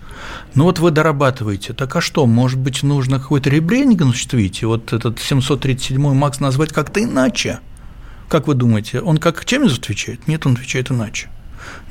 ну 0.54 0.64
вот 0.64 0.78
вы 0.78 0.90
дорабатываете, 0.90 1.72
так 1.72 1.94
а 1.96 2.00
что, 2.00 2.26
может 2.26 2.58
быть, 2.58 2.82
нужно 2.82 3.18
какой-то 3.18 3.50
ребрендинг 3.50 4.02
осуществить, 4.02 4.62
и 4.62 4.66
вот 4.66 4.92
этот 4.92 5.18
737 5.18 6.00
МАКС 6.14 6.40
назвать 6.40 6.72
как-то 6.72 7.02
иначе? 7.02 7.60
Как 8.28 8.46
вы 8.46 8.54
думаете, 8.54 9.00
он 9.00 9.18
как 9.18 9.44
Чемизов 9.44 9.78
отвечает? 9.78 10.28
Нет, 10.28 10.46
он 10.46 10.52
отвечает 10.52 10.90
иначе. 10.90 11.28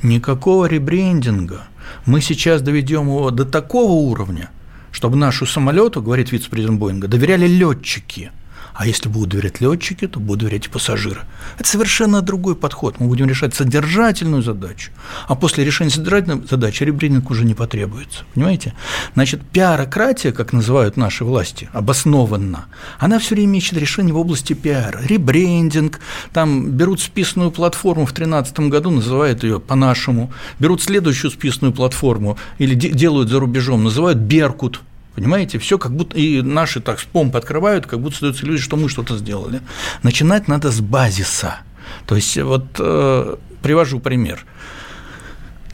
Никакого 0.02 0.66
ребрендинга. 0.66 1.66
Мы 2.06 2.20
сейчас 2.20 2.62
доведем 2.62 3.06
его 3.06 3.30
до 3.30 3.44
такого 3.44 3.92
уровня, 3.92 4.50
чтобы 4.92 5.16
нашу 5.16 5.46
самолету, 5.46 6.02
говорит 6.02 6.32
вице-президент 6.32 6.78
Боинга, 6.78 7.08
доверяли 7.08 7.46
летчики– 7.46 8.30
а 8.74 8.86
если 8.86 9.08
будут 9.08 9.30
доверять 9.30 9.60
летчики, 9.60 10.06
то 10.06 10.20
будут 10.20 10.40
доверять 10.40 10.66
и 10.66 10.68
пассажиры. 10.68 11.20
Это 11.58 11.68
совершенно 11.68 12.22
другой 12.22 12.56
подход. 12.56 12.98
Мы 12.98 13.06
будем 13.08 13.26
решать 13.26 13.54
содержательную 13.54 14.42
задачу, 14.42 14.90
а 15.28 15.34
после 15.34 15.64
решения 15.64 15.90
содержательной 15.90 16.46
задачи 16.48 16.84
ребрендинг 16.84 17.30
уже 17.30 17.44
не 17.44 17.54
потребуется. 17.54 18.24
Понимаете? 18.34 18.74
Значит, 19.14 19.42
пиарократия, 19.42 20.32
как 20.32 20.52
называют 20.52 20.96
наши 20.96 21.24
власти, 21.24 21.68
обоснованно, 21.72 22.66
она 22.98 23.18
все 23.18 23.34
время 23.34 23.58
ищет 23.58 23.76
решение 23.78 24.14
в 24.14 24.18
области 24.18 24.52
пиара. 24.52 25.00
Ребрендинг, 25.02 26.00
там 26.32 26.70
берут 26.70 27.00
списанную 27.00 27.50
платформу 27.50 28.06
в 28.06 28.12
2013 28.14 28.60
году, 28.70 28.90
называют 28.90 29.42
ее 29.42 29.60
по-нашему, 29.60 30.32
берут 30.58 30.82
следующую 30.82 31.30
списанную 31.30 31.72
платформу 31.72 32.38
или 32.58 32.74
делают 32.74 33.28
за 33.28 33.40
рубежом, 33.40 33.84
называют 33.84 34.18
Беркут, 34.18 34.80
Понимаете, 35.20 35.58
все 35.58 35.76
как 35.76 35.94
будто 35.94 36.16
и 36.16 36.40
наши 36.40 36.80
так 36.80 36.98
с 36.98 37.04
помпы 37.04 37.36
открывают, 37.36 37.86
как 37.86 38.00
будто 38.00 38.14
создаются 38.14 38.46
иллюзия, 38.46 38.62
что 38.62 38.78
мы 38.78 38.88
что-то 38.88 39.18
сделали. 39.18 39.60
Начинать 40.02 40.48
надо 40.48 40.70
с 40.70 40.80
базиса. 40.80 41.58
То 42.06 42.16
есть, 42.16 42.38
вот 42.38 42.64
э, 42.78 43.36
привожу 43.60 44.00
пример. 44.00 44.46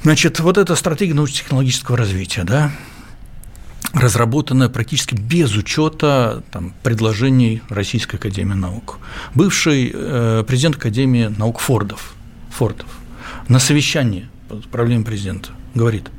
Значит, 0.02 0.40
вот 0.40 0.58
эта 0.58 0.74
стратегия 0.74 1.14
научно-технологического 1.14 1.96
развития, 1.96 2.42
да, 2.42 2.72
разработанная 3.92 4.68
практически 4.68 5.14
без 5.14 5.54
учета 5.54 6.42
там, 6.50 6.74
предложений 6.82 7.62
Российской 7.68 8.16
Академии 8.16 8.54
Наук. 8.54 8.98
Бывший 9.36 9.92
э, 9.94 10.42
президент 10.44 10.74
Академии 10.74 11.26
наук 11.38 11.60
Фордов, 11.60 12.16
Фордов 12.50 12.88
на 13.46 13.60
совещании 13.60 14.28
под 14.48 14.66
управлением 14.66 15.04
президента 15.04 15.50
говорит, 15.76 16.10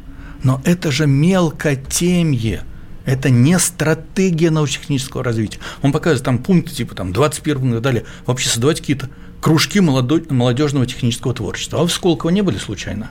но 0.44 0.62
это 0.64 0.94
же 0.94 1.08
мелкотемье– 1.08 2.64
это 3.08 3.30
не 3.30 3.58
стратегия 3.58 4.52
научно-технического 4.52 5.24
развития. 5.24 5.60
Он 5.82 5.94
показывает 5.94 6.26
там 6.26 6.40
пункты 6.40 6.76
типа 6.76 6.94
там 6.94 7.14
21 7.14 7.70
и 7.70 7.72
так 7.76 7.82
далее. 7.82 8.04
Вообще 8.26 8.50
создавать 8.50 8.82
какие-то 8.82 9.10
кружки 9.42 9.80
молодежного 9.80 10.86
технического 10.86 11.34
творчества. 11.34 11.80
А 11.80 11.82
вы 11.84 11.88
в 11.88 11.94
Сколково 11.94 12.32
не 12.32 12.42
были 12.42 12.58
случайно? 12.58 13.10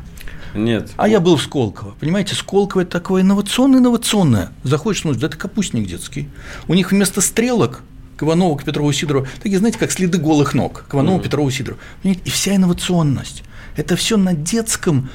Нет. 0.54 0.90
А 0.98 1.08
я 1.08 1.18
был 1.18 1.36
в 1.36 1.42
Сколково. 1.42 1.94
Понимаете, 1.98 2.34
Сколково– 2.34 2.80
это 2.82 2.90
такое 2.90 3.22
инновационное-инновационное. 3.22 4.50
Заходишь, 4.64 5.04
ну, 5.04 5.14
да 5.14 5.28
это 5.28 5.36
капустник 5.38 5.88
детский. 5.88 6.28
У 6.68 6.74
них 6.74 6.92
вместо 6.92 7.22
стрелок 7.22 7.80
к 8.18 8.22
Иванову, 8.22 8.56
к 8.56 8.64
Петрову 8.64 8.92
Сидору, 8.92 9.26
такие, 9.42 9.58
знаете, 9.58 9.78
как 9.78 9.90
следы 9.90 10.18
голых 10.18 10.52
ног, 10.52 10.84
к 10.88 10.94
Иванову, 10.94 11.18
mm-hmm. 11.18 11.22
Петрову 11.22 11.50
Сидору. 11.50 11.78
И 12.02 12.18
вся 12.28 12.54
инновационность. 12.54 13.44
Это 13.76 13.96
все 13.96 14.18
на 14.18 14.34
детском, 14.34 15.08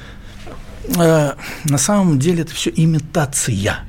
э, 0.96 1.34
на 1.64 1.78
самом 1.78 2.18
деле 2.18 2.42
это 2.42 2.52
все 2.52 2.72
имитация. 2.74 3.84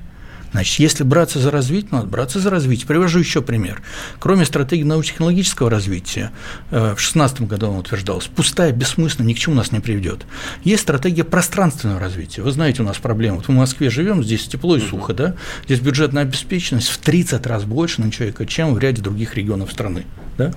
Значит, 0.53 0.79
если 0.79 1.03
браться 1.03 1.39
за 1.39 1.49
развитие, 1.51 1.89
надо 1.91 2.07
браться 2.07 2.39
за 2.39 2.49
развитие. 2.49 2.87
Привожу 2.87 3.19
еще 3.19 3.41
пример. 3.41 3.81
Кроме 4.19 4.45
стратегии 4.45 4.83
научно-технологического 4.83 5.69
развития, 5.69 6.31
э, 6.69 6.77
в 6.77 6.95
2016 6.95 7.41
году 7.41 7.69
он 7.69 7.77
утверждалась, 7.77 8.27
пустая, 8.27 8.71
бессмысленно, 8.71 9.27
ни 9.27 9.33
к 9.33 9.39
чему 9.39 9.55
нас 9.55 9.71
не 9.71 9.79
приведет. 9.79 10.25
Есть 10.63 10.83
стратегия 10.83 11.23
пространственного 11.23 11.99
развития. 11.99 12.43
Вы 12.43 12.51
знаете, 12.51 12.83
у 12.83 12.85
нас 12.85 12.97
проблема. 12.97 13.37
Вот 13.37 13.47
в 13.47 13.51
Москве 13.51 13.89
живем, 13.89 14.23
здесь 14.23 14.47
тепло 14.47 14.77
и 14.77 14.79
сухо, 14.79 15.13
да? 15.13 15.35
Здесь 15.65 15.79
бюджетная 15.79 16.21
обеспеченность 16.21 16.89
в 16.89 16.99
30 16.99 17.45
раз 17.47 17.63
больше 17.63 18.01
на 18.01 18.11
человека, 18.11 18.45
чем 18.45 18.75
в 18.75 18.79
ряде 18.79 19.01
других 19.01 19.35
регионов 19.35 19.71
страны. 19.71 20.05
Да? 20.37 20.53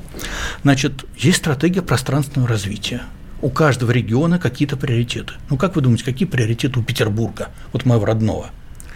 Значит, 0.62 1.06
есть 1.16 1.38
стратегия 1.38 1.82
пространственного 1.82 2.48
развития 2.48 3.02
у 3.42 3.50
каждого 3.50 3.90
региона 3.90 4.38
какие-то 4.38 4.76
приоритеты. 4.76 5.35
Ну, 5.50 5.56
как 5.56 5.76
вы 5.76 5.82
думаете, 5.82 6.04
какие 6.04 6.26
приоритеты 6.26 6.80
у 6.80 6.82
Петербурга, 6.82 7.50
вот 7.72 7.85
моего 7.85 8.04
родного? 8.04 8.50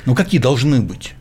Ну, 0.06 0.14
какие 0.14 0.40
должны 0.40 0.80
быть? 0.80 1.14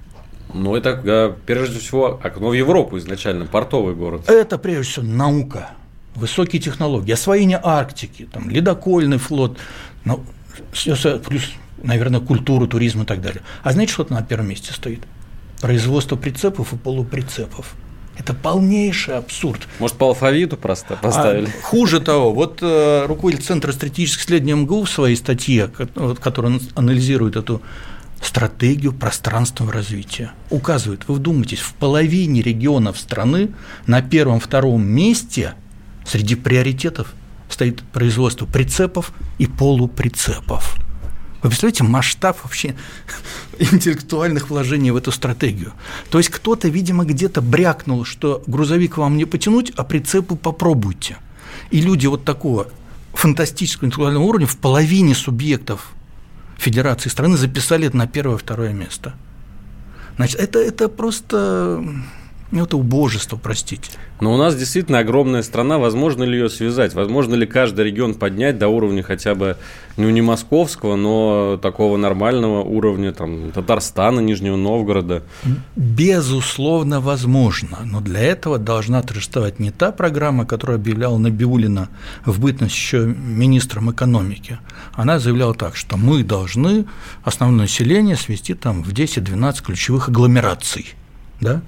Ну, 0.53 0.75
это, 0.75 1.01
э, 1.03 1.33
прежде 1.45 1.79
всего, 1.79 2.19
окно 2.23 2.49
в 2.49 2.53
Европу 2.53 2.97
изначально, 2.97 3.45
портовый 3.45 3.95
город. 3.95 4.29
Это, 4.29 4.57
прежде 4.57 4.83
всего, 4.83 5.05
наука, 5.05 5.71
высокие 6.15 6.61
технологии, 6.61 7.11
освоение 7.11 7.59
Арктики, 7.61 8.27
там, 8.31 8.49
ледокольный 8.49 9.17
флот, 9.17 9.57
ну, 10.05 10.23
плюс, 11.27 11.51
наверное, 11.83 12.19
культуру, 12.19 12.67
туризм 12.67 13.03
и 13.03 13.05
так 13.05 13.21
далее. 13.21 13.41
А 13.63 13.71
знаете, 13.71 13.93
что 13.93 14.07
на 14.09 14.23
первом 14.23 14.49
месте 14.49 14.73
стоит? 14.73 15.01
Производство 15.61 16.15
прицепов 16.15 16.73
и 16.73 16.77
полуприцепов. 16.77 17.75
Это 18.17 18.33
полнейший 18.33 19.15
абсурд. 19.15 19.61
Может, 19.79 19.97
по 19.97 20.07
алфавиту 20.07 20.57
просто 20.57 20.97
поставили? 21.01 21.47
А, 21.47 21.63
хуже 21.63 22.01
того, 22.01 22.33
вот 22.33 22.59
э, 22.61 23.05
руководитель 23.05 23.45
Центра 23.45 23.71
стратегических 23.71 24.25
исследований 24.25 24.61
МГУ 24.61 24.83
в 24.83 24.89
своей 24.89 25.15
статье, 25.15 25.69
которая 26.21 26.59
анализирует 26.75 27.37
эту 27.37 27.61
стратегию 28.21 28.93
пространственного 28.93 29.73
развития. 29.73 30.31
Указывает, 30.49 31.07
вы 31.07 31.15
вдумайтесь, 31.15 31.59
в 31.59 31.73
половине 31.73 32.41
регионов 32.41 32.99
страны 32.99 33.51
на 33.87 34.01
первом-втором 34.01 34.85
месте 34.85 35.53
среди 36.05 36.35
приоритетов 36.35 37.13
стоит 37.49 37.81
производство 37.81 38.45
прицепов 38.45 39.11
и 39.37 39.47
полуприцепов. 39.47 40.77
Вы 41.41 41.49
представляете 41.49 41.85
масштаб 41.85 42.37
вообще 42.43 42.75
интеллектуальных 43.59 44.49
вложений 44.49 44.91
в 44.91 44.97
эту 44.97 45.11
стратегию? 45.11 45.73
То 46.09 46.17
есть 46.17 46.29
кто-то, 46.29 46.67
видимо, 46.67 47.05
где-то 47.05 47.41
брякнул, 47.41 48.03
что 48.03 48.43
грузовик 48.45 48.97
вам 48.97 49.17
не 49.17 49.25
потянуть, 49.25 49.71
а 49.77 49.83
прицепы 49.83 50.35
попробуйте. 50.35 51.17
И 51.71 51.79
люди 51.79 52.07
вот 52.07 52.25
такого 52.25 52.67
фантастического 53.13 53.85
интеллектуального 53.85 54.23
уровня 54.23 54.47
в 54.47 54.57
половине 54.57 55.15
субъектов 55.15 55.93
федерации 56.59 57.09
страны 57.09 57.37
записали 57.37 57.87
это 57.87 57.97
на 57.97 58.07
первое-второе 58.07 58.73
место. 58.73 59.13
Значит, 60.17 60.39
это, 60.39 60.59
это 60.59 60.89
просто 60.89 61.83
ну, 62.51 62.63
это 62.63 62.77
убожество, 62.77 63.37
простите. 63.37 63.91
Но 64.21 64.33
у 64.33 64.37
нас 64.37 64.55
действительно 64.55 64.99
огромная 64.99 65.43
страна. 65.43 65.77
Возможно 65.77 66.23
ли 66.23 66.37
ее 66.39 66.49
связать? 66.49 66.95
Возможно 66.95 67.35
ли 67.35 67.45
каждый 67.45 67.85
регион 67.85 68.15
поднять 68.15 68.57
до 68.57 68.67
уровня 68.69 69.03
хотя 69.03 69.35
бы, 69.35 69.57
ну, 69.97 70.09
не 70.09 70.21
московского, 70.21 70.95
но 70.95 71.59
такого 71.61 71.95
нормального 71.97 72.61
уровня, 72.61 73.13
там, 73.13 73.51
Татарстана, 73.51 74.19
Нижнего 74.19 74.55
Новгорода? 74.55 75.21
Безусловно, 75.75 76.99
возможно. 76.99 77.79
Но 77.85 78.01
для 78.01 78.21
этого 78.21 78.57
должна 78.57 79.03
торжествовать 79.03 79.59
не 79.59 79.69
та 79.69 79.91
программа, 79.91 80.45
которую 80.45 80.77
объявляла 80.77 81.19
Набиулина 81.19 81.89
в 82.25 82.39
бытность 82.39 82.75
еще 82.75 83.05
министром 83.05 83.91
экономики. 83.91 84.57
Она 84.93 85.19
заявляла 85.19 85.53
так, 85.53 85.75
что 85.75 85.97
мы 85.97 86.23
должны 86.23 86.85
основное 87.23 87.61
население 87.61 88.15
свести 88.15 88.55
там 88.55 88.81
в 88.81 88.91
10-12 88.91 89.63
ключевых 89.63 90.09
агломераций. 90.09 90.95
Да? 91.41 91.61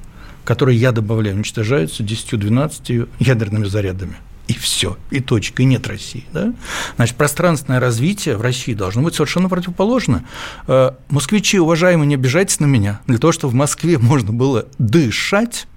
Которые 0.44 0.78
я 0.78 0.92
добавляю, 0.92 1.36
уничтожаются 1.36 2.04
10-12 2.04 3.10
ядерными 3.20 3.66
зарядами. 3.66 4.16
И 4.48 4.54
все, 4.54 4.98
и 5.12 5.22
точка, 5.22 5.62
и 5.62 5.66
нет 5.66 5.88
России. 5.88 6.26
Да? 6.34 6.54
Значит, 6.98 7.16
пространственное 7.16 7.80
развитие 7.80 8.36
в 8.36 8.42
России 8.42 8.74
должно 8.74 9.02
быть 9.02 9.16
совершенно 9.16 9.48
противоположно. 9.48 10.26
Э, 10.68 10.92
москвичи, 11.10 11.58
уважаемые, 11.60 12.08
не 12.08 12.16
обижайтесь 12.16 12.60
на 12.60 12.66
меня. 12.66 13.00
Для 13.08 13.18
того, 13.18 13.32
чтобы 13.32 13.54
в 13.54 13.56
Москве 13.56 13.98
можно 13.98 14.34
было 14.34 14.66
дышать, 14.78 15.68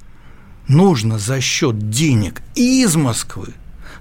нужно 0.67 1.19
за 1.19 1.41
счет 1.41 1.91
денег 1.91 2.43
из 2.57 2.97
Москвы 2.97 3.55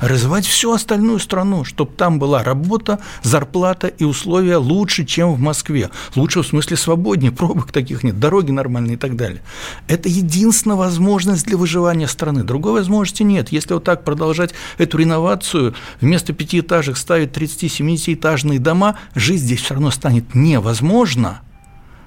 развивать 0.07 0.45
всю 0.45 0.73
остальную 0.73 1.19
страну, 1.19 1.63
чтобы 1.63 1.91
там 1.93 2.19
была 2.19 2.43
работа, 2.43 2.99
зарплата 3.21 3.87
и 3.87 4.03
условия 4.03 4.57
лучше, 4.57 5.05
чем 5.05 5.33
в 5.33 5.39
Москве. 5.39 5.89
Лучше 6.15 6.41
в 6.41 6.47
смысле 6.47 6.77
свободнее, 6.77 7.31
пробок 7.43 7.71
таких 7.71 8.03
нет, 8.03 8.19
дороги 8.19 8.51
нормальные 8.51 8.95
и 8.95 8.97
так 8.97 9.15
далее. 9.15 9.41
Это 9.87 10.09
единственная 10.09 10.75
возможность 10.75 11.45
для 11.45 11.57
выживания 11.57 12.07
страны. 12.07 12.43
Другой 12.43 12.73
возможности 12.73 13.23
нет. 13.23 13.51
Если 13.51 13.73
вот 13.73 13.85
так 13.85 14.03
продолжать 14.03 14.53
эту 14.77 14.97
реновацию, 14.97 15.73
вместо 16.01 16.33
пятиэтажек 16.33 16.97
ставить 16.97 17.31
30-70-этажные 17.31 18.59
дома, 18.59 18.97
жизнь 19.15 19.45
здесь 19.45 19.61
все 19.61 19.75
равно 19.75 19.91
станет 19.91 20.35
невозможна. 20.35 21.41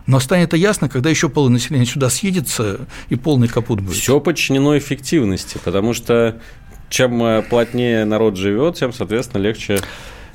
Но 0.06 0.20
станет 0.20 0.48
это 0.48 0.56
ясно, 0.56 0.88
когда 0.88 1.10
еще 1.10 1.28
полное 1.28 1.58
сюда 1.58 2.10
съедется 2.10 2.86
и 3.08 3.16
полный 3.16 3.48
капут 3.48 3.80
будет. 3.80 3.96
Все 3.96 4.20
подчинено 4.20 4.78
эффективности, 4.78 5.58
потому 5.64 5.94
что 5.94 6.40
чем 6.88 7.22
э, 7.22 7.42
плотнее 7.42 8.04
народ 8.04 8.36
живет, 8.36 8.76
тем, 8.76 8.92
соответственно, 8.92 9.42
легче. 9.42 9.80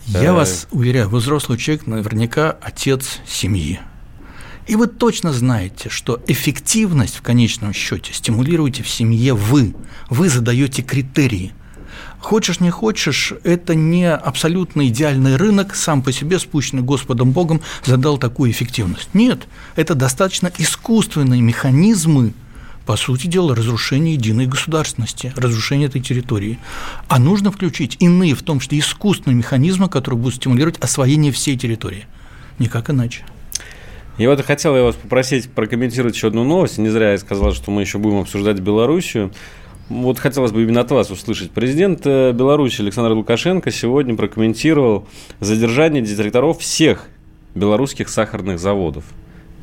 Я 0.08 0.30
э, 0.30 0.34
вас 0.34 0.68
уверяю, 0.72 1.10
вы 1.10 1.20
взрослый 1.20 1.58
человек, 1.58 1.88
наверняка 1.88 2.58
отец 2.62 3.20
семьи. 3.26 3.80
И 4.68 4.76
вы 4.76 4.88
точно 4.88 5.34
знаете, 5.34 5.90
что 5.90 6.22
эффективность 6.28 7.18
в 7.18 7.22
конечном 7.22 7.74
счете 7.74 8.14
стимулируете 8.14 8.84
в 8.84 8.90
семье 8.90 9.34
вы. 9.34 9.76
Вы 10.10 10.30
задаете 10.30 10.82
критерии. 10.82 11.54
Хочешь, 12.20 12.60
не 12.60 12.70
хочешь, 12.70 13.34
это 13.44 13.74
не 13.74 14.10
абсолютно 14.14 14.88
идеальный 14.88 15.38
рынок, 15.38 15.76
сам 15.76 16.04
по 16.04 16.12
себе 16.12 16.38
спущенный 16.38 16.84
Господом 16.84 17.32
Богом 17.32 17.62
задал 17.84 18.20
такую 18.20 18.52
эффективность. 18.52 19.10
Нет, 19.14 19.48
это 19.76 19.96
достаточно 19.96 20.52
искусственные 20.58 21.42
механизмы, 21.42 22.34
по 22.86 22.96
сути 22.96 23.28
дела, 23.28 23.56
разрушение 23.56 24.15
единой 24.15 24.48
государственности, 24.48 25.34
разрушение 25.36 25.88
этой 25.88 26.02
территории. 26.02 26.60
А 27.08 27.20
нужно 27.20 27.52
включить 27.52 27.98
иные, 28.00 28.36
в 28.36 28.44
том 28.44 28.60
числе 28.60 28.80
искусственные 28.80 29.38
механизмы, 29.38 29.89
которые 29.89 30.20
будут 30.20 30.36
стимулировать 30.36 30.80
освоение 30.80 31.32
всей 31.32 31.58
территории. 31.58 32.06
Никак 32.60 32.89
иначе. 32.89 33.24
Я 34.17 34.30
вот 34.30 34.41
хотел 34.41 34.76
я 34.76 34.84
вас 34.84 34.96
попросить 34.96 35.50
прокомментировать 35.50 36.15
еще 36.15 36.28
одну 36.28 36.44
новость. 36.44 36.78
Не 36.78 36.89
зря 36.89 37.12
я 37.12 37.17
сказал, 37.17 37.54
что 37.54 37.72
мы 37.72 37.82
еще 37.82 37.98
будем 37.98 38.20
обсуждать 38.20 38.60
Белоруссию. 38.60 39.32
Вот 39.89 40.20
хотелось 40.20 40.52
бы 40.52 40.62
именно 40.62 40.82
от 40.82 40.91
вас 40.91 41.12
услышать. 41.12 41.52
Президент 41.52 42.02
э, 42.06 42.32
Беларуси 42.32 42.82
Александр 42.82 43.12
Лукашенко 43.12 43.72
сегодня 43.72 44.15
прокомментировал 44.15 45.08
задержание 45.39 46.02
директоров 46.02 46.60
всех 46.60 47.08
белорусских 47.56 48.10
сахарных 48.10 48.60
заводов 48.60 49.04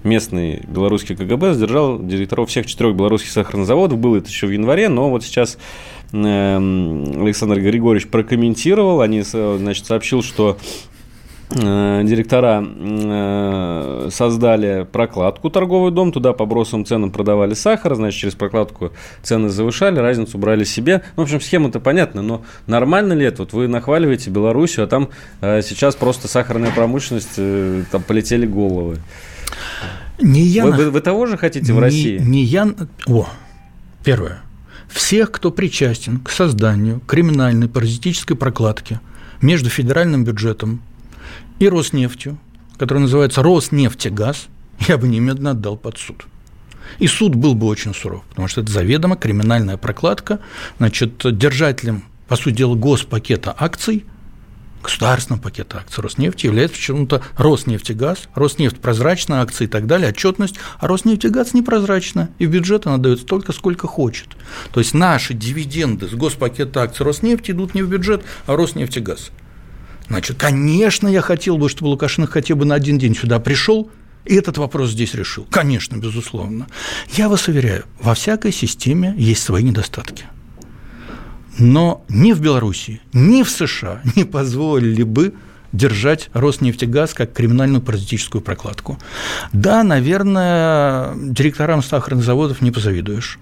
местный 0.05 0.63
белорусский 0.67 1.17
КГБ 1.17 1.55
задержал 1.55 1.99
директоров 1.99 2.49
всех 2.49 2.67
четырех 2.67 2.95
белорусских 2.95 3.31
сахарных 3.31 3.67
заводов. 3.67 3.99
Было 3.99 4.17
это 4.17 4.29
еще 4.29 4.47
в 4.47 4.51
январе, 4.51 4.89
но 4.89 5.11
вот 5.11 5.25
сейчас 5.25 5.59
эм, 6.13 7.23
Александр 7.23 7.61
Григорьевич 7.61 8.09
прокомментировал, 8.09 9.01
они, 9.01 9.23
значит, 9.23 9.87
сообщил, 9.87 10.23
что 10.23 10.57
э, 11.51 12.03
директора 12.05 12.65
э, 12.65 14.09
создали 14.11 14.87
прокладку 14.91 15.51
торговый 15.51 15.91
дом, 15.91 16.13
туда 16.13 16.33
по 16.33 16.47
бросовым 16.47 16.87
ценам 16.87 17.11
продавали 17.11 17.55
сахар, 17.55 17.95
значит, 17.95 18.21
через 18.21 18.35
прокладку 18.35 18.93
цены 19.23 19.49
завышали, 19.49 19.99
разницу 19.99 20.39
брали 20.39 20.65
себе. 20.65 21.03
Ну, 21.17 21.25
в 21.25 21.27
общем, 21.27 21.41
схема-то 21.41 21.81
понятна, 21.81 22.23
но 22.23 22.43
нормально 22.67 23.15
ли 23.15 23.27
это? 23.27 23.43
Вот 23.43 23.53
вы 23.53 23.69
нахваливаете 23.69 24.31
Белоруссию, 24.31 24.85
а 24.85 24.89
там 24.89 25.09
э, 25.41 25.63
сейчас 25.63 25.97
просто 25.97 26.29
сахарная 26.29 26.71
промышленность, 26.71 27.41
там 27.91 28.03
полетели 28.03 28.47
головы. 28.47 28.99
Не 30.21 30.43
я 30.43 30.65
вы, 30.65 30.73
вы, 30.73 30.91
вы 30.91 31.01
того 31.01 31.27
же 31.27 31.37
хотите 31.37 31.73
в 31.73 31.79
России? 31.79 32.19
Не 32.19 32.43
я... 32.43 32.69
О, 33.07 33.29
первое. 34.05 34.41
Всех, 34.89 35.31
кто 35.31 35.51
причастен 35.51 36.19
к 36.19 36.31
созданию 36.31 37.01
криминальной 37.01 37.69
паразитической 37.69 38.37
прокладки 38.37 39.01
между 39.41 39.71
федеральным 39.71 40.25
бюджетом 40.25 40.83
и 41.59 41.69
Роснефтью, 41.69 42.39
которая 42.79 43.03
называется 43.03 43.43
Роснефтегаз, 43.43 44.49
я 44.89 44.99
бы 44.99 45.07
немедленно 45.07 45.53
отдал 45.53 45.77
под 45.77 45.99
суд. 45.99 46.27
И 46.99 47.07
суд 47.07 47.35
был 47.35 47.55
бы 47.55 47.67
очень 47.67 47.95
суров, 47.95 48.25
потому 48.31 48.49
что 48.49 48.63
это 48.63 48.73
заведомо 48.73 49.17
криминальная 49.17 49.77
прокладка, 49.77 50.41
значит, 50.79 51.21
держателем, 51.39 52.05
по 52.29 52.37
сути 52.37 52.57
дела, 52.57 52.75
госпакета 52.75 53.55
акций– 53.57 54.05
государственного 54.83 55.43
пакета 55.43 55.79
акций 55.79 56.03
Роснефти 56.03 56.47
является 56.47 56.77
почему-то 56.77 57.23
Роснефтегаз, 57.37 58.29
Роснефть 58.35 58.79
прозрачная 58.79 59.43
акции 59.43 59.65
и 59.65 59.67
так 59.69 59.87
далее, 59.87 60.11
отчетность, 60.11 60.57
а 60.79 60.87
Роснефтегаз 60.87 61.55
непрозрачна, 61.55 62.31
и 62.39 62.47
в 62.47 62.51
бюджет 62.51 62.87
она 62.87 62.99
дает 62.99 63.21
столько, 63.21 63.53
сколько 63.53 63.87
хочет. 63.87 64.29
То 64.73 64.81
есть 64.81 64.95
наши 64.95 65.35
дивиденды 65.35 66.09
с 66.09 66.13
госпакета 66.13 66.83
акций 66.83 67.05
Роснефти 67.05 67.51
идут 67.51 67.75
не 67.75 67.83
в 67.83 67.89
бюджет, 67.89 68.25
а 68.47 68.57
Роснефтегаз. 68.57 69.31
Значит, 70.09 70.39
конечно, 70.39 71.07
я 71.07 71.21
хотел 71.21 71.59
бы, 71.59 71.69
чтобы 71.69 71.89
Лукашенко 71.89 72.33
хотя 72.33 72.55
бы 72.55 72.65
на 72.65 72.75
один 72.75 72.99
день 72.99 73.15
сюда 73.15 73.41
пришел, 73.41 73.91
и 74.25 74.35
этот 74.35 74.59
вопрос 74.59 74.91
здесь 74.91 75.15
решил. 75.15 75.47
Конечно, 75.51 75.97
безусловно. 75.97 76.67
Я 77.13 77.29
вас 77.29 77.49
уверяю, 77.49 77.85
во 78.01 78.15
всякой 78.15 78.53
системе 78.53 79.15
есть 79.19 79.43
свои 79.43 79.63
недостатки– 79.63 80.25
но 81.59 82.05
ни 82.09 82.33
в 82.33 82.41
Беларуси, 82.41 83.01
ни 83.13 83.43
в 83.43 83.51
США 83.51 84.01
не 84.17 84.25
позволили 84.25 85.03
бы 85.03 85.35
держать 85.73 86.31
Роснефтегаз 86.33 87.15
как 87.15 87.33
криминальную 87.33 87.83
паразитическую 87.83 88.41
прокладку. 88.41 88.99
Да, 89.53 89.83
наверное, 89.83 91.15
директорам 91.17 91.83
сахарных 91.83 92.25
заводов 92.25 92.61
не 92.61 92.71
позавидуешь. 92.71 93.39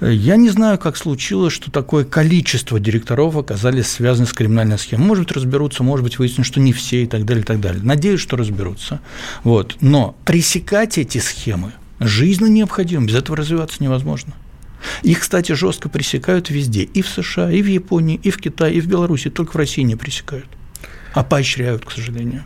Я 0.00 0.36
не 0.36 0.48
знаю, 0.48 0.78
как 0.78 0.96
случилось, 0.96 1.52
что 1.52 1.70
такое 1.70 2.04
количество 2.04 2.80
директоров 2.80 3.36
оказались 3.36 3.88
связаны 3.88 4.26
с 4.26 4.32
криминальной 4.32 4.78
схемой. 4.78 5.06
Может 5.06 5.26
быть, 5.26 5.36
разберутся, 5.36 5.82
может 5.82 6.04
быть, 6.04 6.18
выяснят, 6.18 6.46
что 6.46 6.60
не 6.60 6.72
все 6.72 7.02
и 7.02 7.06
так 7.06 7.24
далее, 7.24 7.42
и 7.42 7.46
так 7.46 7.60
далее. 7.60 7.82
Надеюсь, 7.82 8.20
что 8.20 8.36
разберутся. 8.36 9.00
Вот. 9.44 9.76
Но 9.80 10.16
пресекать 10.24 10.96
эти 10.98 11.18
схемы 11.18 11.72
жизненно 12.00 12.48
необходимо, 12.48 13.06
без 13.06 13.16
этого 13.16 13.36
развиваться 13.36 13.82
невозможно. 13.82 14.32
Их, 15.02 15.20
кстати, 15.20 15.52
жестко 15.52 15.88
пресекают 15.88 16.50
везде, 16.50 16.82
и 16.82 17.02
в 17.02 17.08
США, 17.08 17.50
и 17.50 17.62
в 17.62 17.66
Японии, 17.66 18.20
и 18.22 18.30
в 18.30 18.38
Китае, 18.38 18.74
и 18.74 18.80
в 18.80 18.86
Беларуси, 18.86 19.30
только 19.30 19.52
в 19.52 19.56
России 19.56 19.82
не 19.82 19.96
пресекают, 19.96 20.46
а 21.14 21.24
поощряют, 21.24 21.84
к 21.84 21.90
сожалению. 21.90 22.44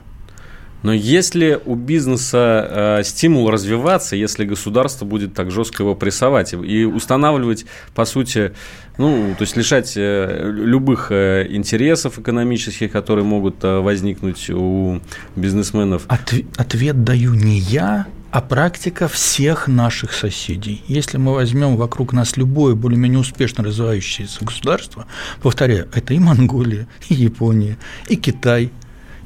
Но 0.83 0.93
если 0.93 1.61
у 1.65 1.77
бизнеса 1.77 2.99
э, 2.99 3.05
стимул 3.05 3.51
развиваться, 3.51 4.17
если 4.17 4.45
государство 4.45 5.05
будет 5.05 5.33
так 5.33 5.51
жестко 5.51 5.85
его 5.85 5.95
прессовать 5.95 6.55
и 6.55 6.85
устанавливать, 6.85 7.67
по 7.95 8.05
сути, 8.05 8.53
ну, 8.99 9.35
то 9.39 9.43
есть 9.43 9.57
лишать 9.57 9.93
э, 9.97 10.51
любых 10.53 11.13
э, 11.13 11.47
интересов 11.51 12.19
экономических, 12.19 12.91
которые 12.91 13.25
могут 13.25 13.63
э, 13.63 13.79
возникнуть 13.79 14.51
у 14.51 15.01
бизнесменов. 15.37 16.07
Отв- 16.09 16.47
ответ 16.57 17.05
даю 17.05 17.35
не 17.35 17.59
я, 17.59 18.07
а 18.33 18.41
практика 18.41 19.09
всех 19.09 19.69
наших 19.69 20.15
соседей. 20.15 20.83
Если 20.89 21.19
мы 21.19 21.35
возьмем 21.35 21.77
вокруг 21.77 22.15
нас 22.15 22.39
любое 22.39 22.75
более-менее 22.75 23.21
успешно 23.21 23.63
развивающееся 23.63 24.43
государство, 24.43 25.07
повторяю, 25.43 25.87
это 25.93 26.15
и 26.15 26.19
Монголия, 26.19 26.89
и 27.11 27.15
Япония, 27.15 27.77
и 28.09 28.17
Китай, 28.17 28.71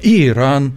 и 0.01 0.27
Иран, 0.27 0.73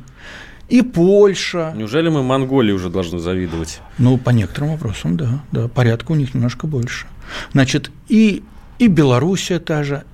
и 0.69 0.83
Польша. 0.83 1.75
Неужели 1.77 2.09
мы 2.09 2.23
Монголии 2.23 2.71
уже 2.71 2.89
должны 2.89 3.19
завидовать? 3.19 3.81
Ну, 3.99 4.17
по 4.17 4.31
некоторым 4.31 4.71
вопросам, 4.71 5.17
да, 5.17 5.43
да, 5.51 5.67
порядка 5.67 6.13
у 6.13 6.15
них 6.15 6.33
немножко 6.33 6.69
больше. 6.69 7.09
Значит, 7.53 7.91
и, 8.09 8.45
и 8.79 8.87
Белоруссия 8.87 9.59
та 9.59 9.83
же, 9.83 10.05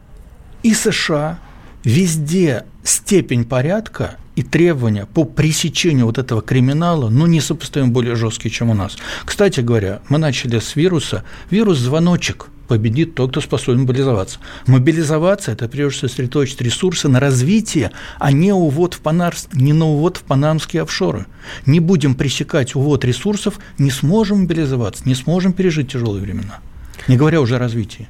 и 0.62 0.72
США, 0.72 1.38
везде 1.86 2.64
степень 2.82 3.44
порядка 3.44 4.16
и 4.34 4.42
требования 4.42 5.06
по 5.06 5.24
пресечению 5.24 6.06
вот 6.06 6.18
этого 6.18 6.42
криминала, 6.42 7.08
ну, 7.08 7.26
несопоставимо 7.26 7.92
более 7.92 8.16
жесткие, 8.16 8.50
чем 8.50 8.68
у 8.68 8.74
нас. 8.74 8.98
Кстати 9.24 9.60
говоря, 9.60 10.02
мы 10.08 10.18
начали 10.18 10.58
с 10.58 10.76
вируса. 10.76 11.24
Вирус– 11.48 11.78
звоночек– 11.78 12.48
победит 12.68 13.14
тот, 13.14 13.30
кто 13.30 13.40
способен 13.40 13.82
мобилизоваться. 13.82 14.40
Мобилизоваться– 14.66 15.52
это 15.52 15.68
прежде 15.68 15.98
всего 15.98 16.08
сосредоточить 16.08 16.60
ресурсы 16.60 17.08
на 17.08 17.20
развитие, 17.20 17.92
а 18.18 18.32
не, 18.32 18.52
увод 18.52 18.94
в 18.94 19.00
панар... 19.00 19.34
не 19.52 19.72
на 19.72 19.86
увод 19.86 20.16
в 20.16 20.22
панамские 20.24 20.82
офшоры. 20.82 21.26
Не 21.66 21.78
будем 21.78 22.16
пресекать 22.16 22.74
увод 22.74 23.04
ресурсов, 23.04 23.60
не 23.78 23.92
сможем 23.92 24.40
мобилизоваться, 24.40 25.04
не 25.06 25.14
сможем 25.14 25.52
пережить 25.52 25.92
тяжелые 25.92 26.20
времена. 26.20 26.58
Не 27.06 27.16
говоря 27.16 27.40
уже 27.40 27.56
о 27.56 27.58
развитии. 27.60 28.08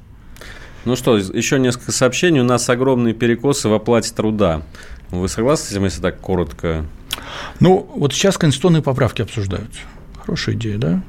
Ну 0.87 0.95
что, 0.95 1.19
еще 1.19 1.59
несколько 1.59 1.91
сообщений. 1.91 2.41
У 2.41 2.45
нас 2.45 2.71
огромные 2.71 3.13
перекосы 3.13 3.69
в 3.69 3.75
оплате 3.75 4.15
труда. 4.15 4.63
Вы 5.11 5.29
согласны 5.29 5.67
с 5.67 5.73
этим, 5.73 5.85
если 5.85 6.01
так 6.01 6.21
коротко? 6.21 6.87
Ну, 7.59 7.91
вот 7.97 8.13
сейчас 8.13 8.39
конституционные 8.39 8.83
поправки 8.83 9.21
обсуждаются. 9.21 9.81
Хорошая 10.25 10.55
идея, 10.55 10.79
да? 10.79 11.03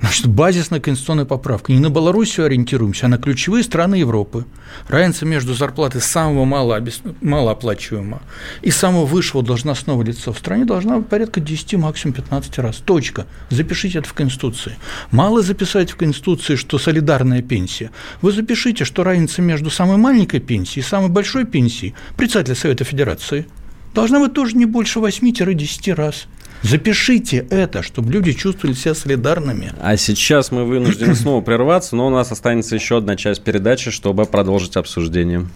Значит, 0.00 0.28
базисная 0.28 0.80
конституционная 0.80 1.26
поправка. 1.26 1.72
Не 1.72 1.78
на 1.78 1.90
Белоруссию 1.90 2.46
ориентируемся, 2.46 3.06
а 3.06 3.08
на 3.10 3.18
ключевые 3.18 3.62
страны 3.62 3.96
Европы. 3.96 4.46
Разница 4.88 5.26
между 5.26 5.54
зарплатой 5.54 6.00
самого 6.00 6.46
мало, 6.46 6.82
малооплачиваемого 7.20 8.22
и 8.62 8.70
самого 8.70 9.04
высшего 9.04 9.42
должностного 9.42 10.02
лица 10.02 10.32
в 10.32 10.38
стране 10.38 10.64
должна 10.64 10.98
быть 10.98 11.08
порядка 11.08 11.40
10, 11.40 11.74
максимум 11.74 12.14
15 12.14 12.58
раз. 12.58 12.76
Точка. 12.76 13.26
Запишите 13.50 13.98
это 13.98 14.08
в 14.08 14.14
Конституции. 14.14 14.76
Мало 15.10 15.42
записать 15.42 15.90
в 15.90 15.96
Конституции, 15.96 16.56
что 16.56 16.78
солидарная 16.78 17.42
пенсия. 17.42 17.90
Вы 18.22 18.32
запишите, 18.32 18.84
что 18.84 19.04
разница 19.04 19.42
между 19.42 19.68
самой 19.68 19.98
маленькой 19.98 20.40
пенсией 20.40 20.82
и 20.82 20.88
самой 20.88 21.10
большой 21.10 21.44
пенсией 21.44 21.94
председателя 22.16 22.54
Совета 22.54 22.84
Федерации 22.84 23.46
должна 23.94 24.20
быть 24.20 24.32
тоже 24.32 24.56
не 24.56 24.64
больше 24.64 24.98
8-10 25.00 25.94
раз. 25.94 26.26
Запишите 26.62 27.46
это, 27.50 27.82
чтобы 27.82 28.12
люди 28.12 28.32
чувствовали 28.32 28.74
себя 28.74 28.94
солидарными. 28.94 29.72
А 29.80 29.96
сейчас 29.96 30.50
мы 30.52 30.64
вынуждены 30.64 31.14
снова 31.16 31.40
прерваться, 31.40 31.96
но 31.96 32.06
у 32.06 32.10
нас 32.10 32.30
останется 32.32 32.74
еще 32.74 32.98
одна 32.98 33.16
часть 33.16 33.42
передачи, 33.42 33.90
чтобы 33.90 34.26
продолжить 34.26 34.76
обсуждение. 34.76 35.46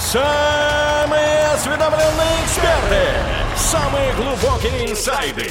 Самые 0.00 1.46
осведомленные 1.54 2.44
эксперты, 2.44 3.02
самые 3.56 4.12
глубокие 4.14 4.90
инсайды, 4.90 5.50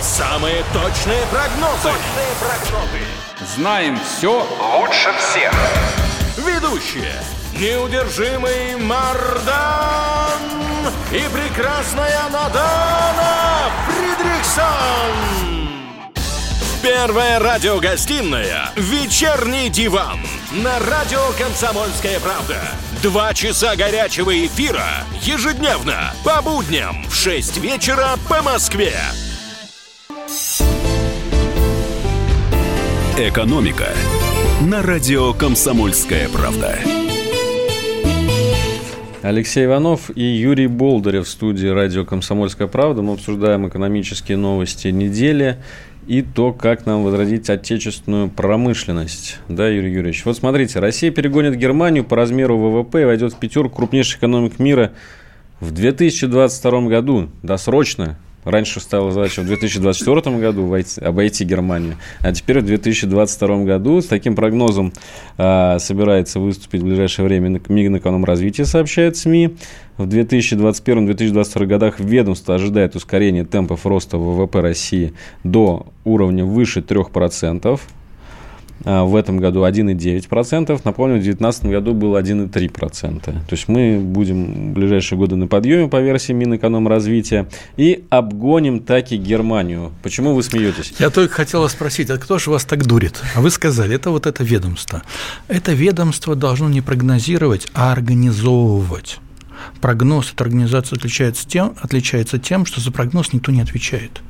самые 0.00 0.62
точные 0.72 1.22
прогнозы. 1.30 1.82
Точные 1.82 2.32
прогнозы. 2.40 3.54
Знаем 3.56 3.98
все 3.98 4.46
лучше 4.78 5.10
всех. 5.18 5.52
Ведущие. 6.74 7.14
Неудержимый 7.56 8.76
Мардан 8.76 10.32
и 11.12 11.22
прекрасная 11.32 12.28
Надана 12.30 13.70
Фридрихсон. 13.86 15.12
Первая 16.82 17.38
радиогостинная 17.38 18.72
«Вечерний 18.74 19.68
диван» 19.68 20.18
на 20.50 20.80
радио 20.80 21.20
«Комсомольская 21.38 22.18
правда». 22.18 22.56
Два 23.02 23.32
часа 23.34 23.76
горячего 23.76 24.36
эфира 24.44 25.04
ежедневно 25.20 26.12
по 26.24 26.42
будням 26.42 27.04
в 27.08 27.14
6 27.14 27.58
вечера 27.58 28.16
по 28.28 28.42
Москве. 28.42 28.94
«Экономика» 33.16 33.94
на 34.64 34.82
радио 34.82 35.34
«Комсомольская 35.34 36.28
правда». 36.30 36.78
Алексей 39.20 39.66
Иванов 39.66 40.10
и 40.16 40.22
Юрий 40.22 40.68
Болдырев 40.68 41.26
в 41.26 41.30
студии 41.30 41.66
радио 41.66 42.06
«Комсомольская 42.06 42.66
правда». 42.66 43.02
Мы 43.02 43.12
обсуждаем 43.12 43.68
экономические 43.68 44.38
новости 44.38 44.88
недели 44.88 45.58
и 46.06 46.22
то, 46.22 46.52
как 46.52 46.86
нам 46.86 47.04
возродить 47.04 47.50
отечественную 47.50 48.30
промышленность. 48.30 49.38
Да, 49.48 49.68
Юрий 49.68 49.92
Юрьевич? 49.92 50.24
Вот 50.24 50.36
смотрите, 50.36 50.78
Россия 50.78 51.10
перегонит 51.10 51.56
Германию 51.56 52.04
по 52.04 52.16
размеру 52.16 52.56
ВВП 52.56 53.02
и 53.02 53.04
войдет 53.04 53.34
в 53.34 53.38
пятерку 53.38 53.76
крупнейших 53.76 54.18
экономик 54.18 54.58
мира 54.58 54.92
в 55.60 55.72
2022 55.72 56.88
году. 56.88 57.28
Досрочно. 57.42 58.18
Раньше 58.44 58.80
стала 58.80 59.10
задача 59.10 59.42
в 59.42 59.46
2024 59.46 60.36
году 60.38 60.66
войти, 60.66 61.00
обойти 61.00 61.44
Германию, 61.44 61.96
а 62.20 62.32
теперь 62.32 62.60
в 62.60 62.64
2022 62.64 63.64
году 63.64 64.00
с 64.00 64.06
таким 64.06 64.36
прогнозом 64.36 64.92
а, 65.38 65.78
собирается 65.78 66.40
выступить 66.40 66.82
в 66.82 66.84
ближайшее 66.84 67.26
время 67.26 67.60
Минэкономразвитие, 67.68 68.66
сообщает 68.66 69.16
СМИ. 69.16 69.56
В 69.96 70.08
2021-2022 70.08 71.66
годах 71.66 72.00
ведомство 72.00 72.56
ожидает 72.56 72.96
ускорения 72.96 73.44
темпов 73.44 73.86
роста 73.86 74.18
ВВП 74.18 74.60
России 74.60 75.14
до 75.44 75.86
уровня 76.04 76.44
выше 76.44 76.80
3%. 76.80 77.80
А, 78.84 79.04
в 79.04 79.16
этом 79.16 79.38
году 79.38 79.64
1,9%. 79.64 80.80
Напомню, 80.84 81.16
в 81.16 81.22
2019 81.22 81.66
году 81.66 81.94
было 81.94 82.20
1,3%. 82.20 83.20
То 83.20 83.32
есть 83.50 83.68
мы 83.68 83.98
будем 83.98 84.70
в 84.70 84.74
ближайшие 84.74 85.18
годы 85.18 85.36
на 85.36 85.46
подъеме 85.46 85.88
по 85.88 86.00
версии 86.00 86.32
Минэкономразвития 86.32 87.48
и 87.76 88.04
обгоним 88.10 88.80
таки 88.80 89.16
Германию. 89.16 89.92
Почему 90.02 90.34
вы 90.34 90.42
смеетесь? 90.42 90.94
Я 90.98 91.10
только 91.10 91.34
хотела 91.34 91.68
спросить, 91.68 92.10
а 92.10 92.18
кто 92.18 92.38
же 92.38 92.50
вас 92.50 92.64
так 92.64 92.84
дурит? 92.86 93.20
А 93.34 93.40
вы 93.40 93.50
сказали, 93.50 93.94
это 93.94 94.10
вот 94.10 94.26
это 94.26 94.44
ведомство. 94.44 95.02
Это 95.48 95.72
ведомство 95.72 96.34
должно 96.34 96.68
не 96.68 96.80
прогнозировать, 96.80 97.68
а 97.74 97.92
организовывать. 97.92 99.18
Прогноз 99.80 100.32
от 100.32 100.40
организации 100.40 100.96
отличается 100.96 101.48
тем, 101.48 101.74
отличается 101.80 102.38
тем, 102.38 102.66
что 102.66 102.80
за 102.80 102.90
прогноз 102.90 103.32
никто 103.32 103.50
не 103.50 103.62
отвечает. 103.62 104.20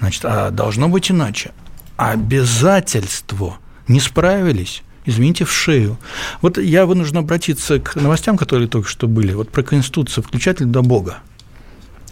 Значит, 0.00 0.24
а 0.24 0.50
должно 0.50 0.88
быть 0.88 1.10
иначе. 1.10 1.52
Обязательство– 1.96 3.56
не 3.88 4.00
справились, 4.00 4.82
извините, 5.04 5.44
в 5.44 5.52
шею. 5.52 5.98
Вот 6.42 6.58
я 6.58 6.86
вынужден 6.86 7.18
обратиться 7.18 7.78
к 7.78 7.96
новостям, 7.96 8.36
которые 8.36 8.68
только 8.68 8.88
что 8.88 9.06
были, 9.06 9.32
вот 9.32 9.50
про 9.50 9.62
Конституцию, 9.62 10.24
включатель 10.24 10.66
до 10.66 10.82
Бога. 10.82 11.18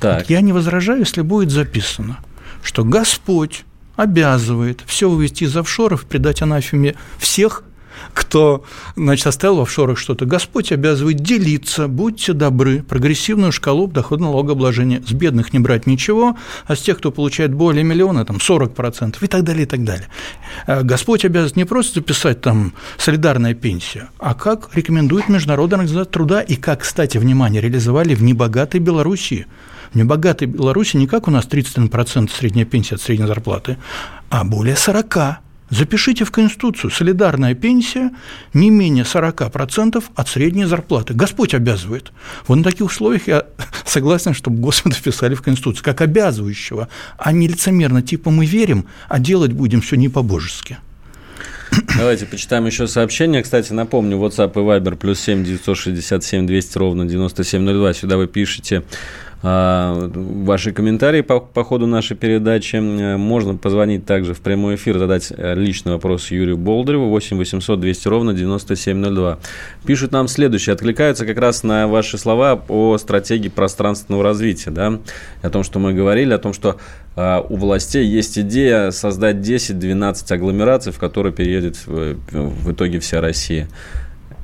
Так. 0.00 0.20
Вот 0.20 0.30
я 0.30 0.40
не 0.40 0.52
возражаю, 0.52 1.00
если 1.00 1.22
будет 1.22 1.50
записано, 1.50 2.18
что 2.62 2.84
Господь 2.84 3.64
обязывает 3.96 4.82
все 4.86 5.08
вывести 5.08 5.44
из 5.44 5.56
офшоров, 5.56 6.04
предать 6.04 6.42
анафеме 6.42 6.94
всех, 7.18 7.64
кто, 8.12 8.64
значит, 8.96 9.26
оставил 9.26 9.56
в 9.56 9.62
офшорах 9.62 9.98
что-то. 9.98 10.26
Господь 10.26 10.72
обязывает 10.72 11.20
делиться, 11.20 11.88
будьте 11.88 12.32
добры, 12.32 12.82
прогрессивную 12.82 13.52
шкалу 13.52 13.86
доходного 13.86 14.32
налогообложения. 14.32 15.02
С 15.06 15.12
бедных 15.12 15.52
не 15.52 15.58
брать 15.58 15.86
ничего, 15.86 16.36
а 16.66 16.76
с 16.76 16.80
тех, 16.80 16.98
кто 16.98 17.10
получает 17.10 17.54
более 17.54 17.84
миллиона, 17.84 18.24
там 18.24 18.36
40% 18.36 19.16
и 19.20 19.26
так 19.26 19.44
далее, 19.44 19.64
и 19.64 19.66
так 19.66 19.84
далее. 19.84 20.08
Э, 20.66 20.82
Господь 20.82 21.24
обязан 21.24 21.52
не 21.56 21.64
просто 21.64 22.00
записать 22.00 22.40
там 22.40 22.72
солидарная 22.98 23.54
пенсия, 23.54 24.08
а 24.18 24.34
как 24.34 24.70
рекомендует 24.74 25.28
Международная 25.28 25.78
организация 25.78 26.10
труда 26.10 26.40
и 26.42 26.56
как, 26.56 26.82
кстати, 26.82 27.18
внимание, 27.18 27.60
реализовали 27.60 28.14
в 28.14 28.22
небогатой 28.22 28.80
Белоруссии. 28.80 29.46
В 29.92 29.96
небогатой 29.96 30.48
Беларуси 30.48 30.96
не 30.96 31.06
как 31.06 31.28
у 31.28 31.30
нас 31.30 31.46
31% 31.46 32.30
средняя 32.30 32.66
пенсия 32.66 32.96
от 32.96 33.00
средней 33.00 33.26
зарплаты, 33.26 33.78
а 34.28 34.44
более 34.44 34.74
40%. 34.74 35.36
Запишите 35.70 36.24
в 36.24 36.30
Конституцию, 36.30 36.90
солидарная 36.90 37.54
пенсия 37.54 38.10
не 38.52 38.70
менее 38.70 39.04
40% 39.04 40.04
от 40.14 40.28
средней 40.28 40.66
зарплаты. 40.66 41.14
Господь 41.14 41.54
обязывает. 41.54 42.12
Вот 42.46 42.56
на 42.56 42.64
таких 42.64 42.86
условиях 42.86 43.26
я 43.26 43.46
согласен, 43.84 44.34
чтобы 44.34 44.58
Господа 44.58 44.94
вписали 44.94 45.34
в 45.34 45.42
Конституцию, 45.42 45.84
как 45.84 46.00
обязывающего, 46.00 46.88
а 47.16 47.32
не 47.32 47.48
лицемерно, 47.48 48.02
типа 48.02 48.30
мы 48.30 48.46
верим, 48.46 48.86
а 49.08 49.18
делать 49.18 49.52
будем 49.52 49.80
все 49.80 49.96
не 49.96 50.08
по-божески. 50.08 50.78
Давайте 51.96 52.26
почитаем 52.26 52.66
еще 52.66 52.86
сообщение. 52.86 53.42
Кстати, 53.42 53.72
напомню, 53.72 54.16
WhatsApp 54.18 54.52
и 54.52 54.58
Viber 54.58 54.96
плюс 54.96 55.20
7 55.20 55.44
967 55.44 56.46
200 56.46 56.78
ровно 56.78 57.04
9702. 57.04 57.94
Сюда 57.94 58.16
вы 58.16 58.26
пишете 58.26 58.82
ваши 59.44 60.72
комментарии 60.72 61.20
по, 61.20 61.38
по 61.38 61.64
ходу 61.64 61.86
нашей 61.86 62.16
передачи. 62.16 62.76
Можно 62.76 63.56
позвонить 63.56 64.06
также 64.06 64.32
в 64.32 64.40
прямой 64.40 64.76
эфир, 64.76 64.98
задать 64.98 65.30
э, 65.36 65.54
личный 65.54 65.92
вопрос 65.92 66.30
Юрию 66.30 66.56
Болдыреву 66.56 67.10
8 67.10 67.36
800 67.36 67.78
200 67.78 68.08
ровно 68.08 68.32
9702. 68.32 69.38
Пишут 69.84 70.12
нам 70.12 70.28
следующее. 70.28 70.72
Откликаются 70.72 71.26
как 71.26 71.36
раз 71.36 71.62
на 71.62 71.86
ваши 71.88 72.16
слова 72.16 72.58
о 72.68 72.96
стратегии 72.96 73.50
пространственного 73.50 74.24
развития. 74.24 74.70
Да? 74.70 74.98
О 75.42 75.50
том, 75.50 75.62
что 75.62 75.78
мы 75.78 75.92
говорили, 75.92 76.32
о 76.32 76.38
том, 76.38 76.54
что 76.54 76.78
а, 77.14 77.44
у 77.46 77.56
властей 77.56 78.06
есть 78.06 78.38
идея 78.38 78.92
создать 78.92 79.36
10-12 79.36 80.32
агломераций, 80.32 80.90
в 80.90 80.98
которые 80.98 81.34
переедет 81.34 81.86
в, 81.86 82.16
в 82.32 82.72
итоге 82.72 82.98
вся 82.98 83.20
Россия. 83.20 83.68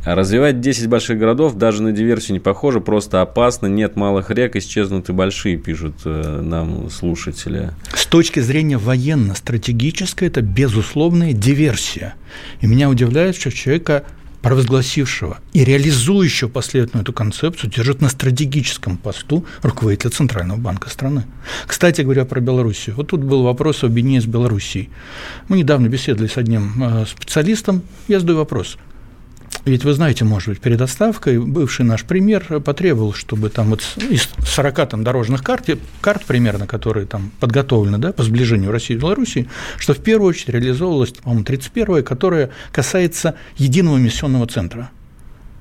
Развивать 0.05 0.61
10 0.61 0.89
больших 0.89 1.19
городов 1.19 1.57
даже 1.57 1.83
на 1.83 1.93
диверсию 1.93 2.35
не 2.35 2.41
похоже, 2.41 2.81
просто 2.81 3.21
опасно, 3.21 3.67
нет 3.67 3.97
малых 3.97 4.31
рек, 4.31 4.57
исчезнут 4.57 5.11
и 5.11 5.13
большие, 5.13 5.59
пишут 5.59 5.95
э, 6.05 6.41
нам 6.43 6.89
слушатели. 6.91 7.73
С 7.95 8.07
точки 8.07 8.41
зрения 8.41 8.79
военно-стратегической, 8.79 10.29
это 10.29 10.41
безусловная 10.41 11.35
диверсия. 11.35 12.15
И 12.61 12.67
меня 12.67 12.89
удивляет, 12.89 13.37
что 13.37 13.51
человека 13.51 14.05
провозгласившего 14.41 15.39
и 15.53 15.65
реализующего 15.65 16.49
последовательно 16.49 17.03
эту 17.03 17.13
концепцию 17.13 17.71
держит 17.71 18.01
на 18.01 18.09
стратегическом 18.09 18.97
посту 18.97 19.45
руководителя 19.61 20.11
Центрального 20.11 20.59
банка 20.59 20.89
страны. 20.89 21.25
Кстати 21.67 22.01
говоря 22.01 22.25
про 22.25 22.41
Белоруссию, 22.41 22.97
вот 22.97 23.09
тут 23.09 23.23
был 23.23 23.43
вопрос 23.43 23.85
об 23.85 23.91
объединении 23.91 24.21
с 24.21 24.27
Белоруссией. 24.27 24.89
Мы 25.49 25.59
недавно 25.59 25.89
беседовали 25.89 26.29
с 26.29 26.39
одним 26.39 26.73
э, 26.83 27.05
специалистом, 27.07 27.83
я 28.09 28.19
задаю 28.19 28.39
вопрос– 28.39 28.79
ведь 29.65 29.85
вы 29.85 29.93
знаете, 29.93 30.25
может 30.25 30.49
быть, 30.49 30.61
перед 30.61 30.81
отставкой 30.81 31.39
бывший 31.39 31.85
наш 31.85 32.05
премьер 32.05 32.61
потребовал, 32.61 33.13
чтобы 33.13 33.51
там 33.51 33.71
вот 33.71 33.83
из 33.97 34.29
40 34.47 34.89
там, 34.89 35.05
дорожных 35.05 35.43
карт, 35.43 35.69
карт 36.01 36.25
примерно, 36.25 36.67
которые 36.67 37.07
там 37.07 37.31
подготовлены 37.41 37.99
да, 37.99 38.13
по 38.13 38.23
сближению 38.23 38.71
России 38.71 38.95
и 38.95 38.99
Белоруссии, 38.99 39.49
что 39.79 39.95
в 39.95 39.99
первую 39.99 40.31
очередь 40.31 40.51
реализовывалась, 40.51 41.11
по-моему, 41.11 41.45
31-я, 41.45 42.03
которая 42.03 42.51
касается 42.73 43.35
единого 43.57 43.99
миссионного 43.99 44.47
центра. 44.47 44.91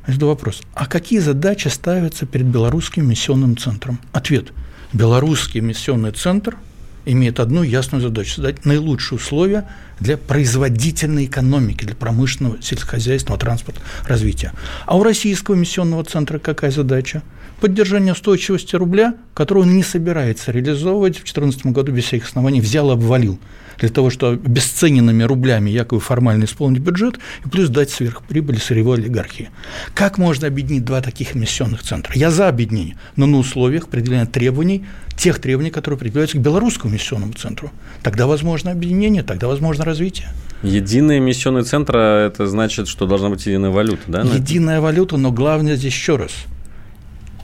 Это 0.07 0.25
вопрос. 0.25 0.61
А 0.73 0.85
какие 0.85 1.19
задачи 1.19 1.67
ставятся 1.67 2.25
перед 2.25 2.47
белорусским 2.47 3.07
миссионным 3.07 3.57
центром? 3.57 3.99
Ответ. 4.11 4.53
Белорусский 4.91 5.59
миссионный 5.59 6.11
центр 6.11 6.57
имеет 7.05 7.39
одну 7.39 7.63
ясную 7.63 8.01
задачу– 8.01 8.33
создать 8.35 8.65
наилучшие 8.65 9.17
условия 9.17 9.67
для 9.99 10.17
производительной 10.17 11.25
экономики, 11.25 11.85
для 11.85 11.95
промышленного, 11.95 12.61
сельскохозяйственного, 12.61 13.39
транспорта, 13.39 13.81
развития. 14.05 14.53
А 14.85 14.97
у 14.97 15.03
Российского 15.03 15.55
миссионного 15.55 16.03
центра 16.03 16.39
какая 16.39 16.71
задача? 16.71 17.23
Поддержание 17.61 18.13
устойчивости 18.13 18.75
рубля, 18.75 19.15
которую 19.33 19.65
он 19.65 19.75
не 19.75 19.83
собирается 19.83 20.51
реализовывать 20.51 21.15
в 21.15 21.23
2014 21.23 21.65
году 21.67 21.91
без 21.91 22.05
всяких 22.05 22.27
оснований, 22.27 22.61
взял 22.61 22.89
и 22.89 22.93
обвалил 22.93 23.39
для 23.79 23.89
того, 23.89 24.09
чтобы 24.09 24.41
обесцененными 24.45 25.23
рублями 25.23 25.69
якобы 25.69 26.01
формально 26.01 26.45
исполнить 26.45 26.81
бюджет 26.81 27.19
и 27.45 27.49
плюс 27.49 27.69
дать 27.69 27.89
сверхприбыль 27.89 28.59
сырьевой 28.59 28.97
олигархии. 28.97 29.49
Как 29.93 30.17
можно 30.17 30.47
объединить 30.47 30.85
два 30.85 31.01
таких 31.01 31.35
эмиссионных 31.35 31.83
центра? 31.83 32.13
Я 32.15 32.31
за 32.31 32.47
объединение, 32.47 32.97
но 33.15 33.25
на 33.25 33.37
условиях 33.37 33.85
определения 33.85 34.25
требований, 34.25 34.85
тех 35.15 35.39
требований, 35.39 35.71
которые 35.71 35.97
предъявляются 35.97 36.37
к 36.37 36.41
белорусскому 36.41 36.93
эмиссионному 36.93 37.33
центру. 37.33 37.71
Тогда 38.03 38.27
возможно 38.27 38.71
объединение, 38.71 39.23
тогда 39.23 39.47
возможно 39.47 39.85
развитие. 39.85 40.29
Единый 40.61 41.19
эмиссионный 41.19 41.63
центр– 41.63 41.97
это 41.97 42.47
значит, 42.47 42.87
что 42.87 43.05
должна 43.05 43.29
быть 43.29 43.45
единая 43.45 43.71
валюта, 43.71 44.01
да? 44.07 44.21
Единая 44.21 44.81
валюта, 44.81 45.17
но 45.17 45.31
главное 45.31 45.75
здесь 45.75 45.93
еще 45.93 46.17
раз– 46.17 46.31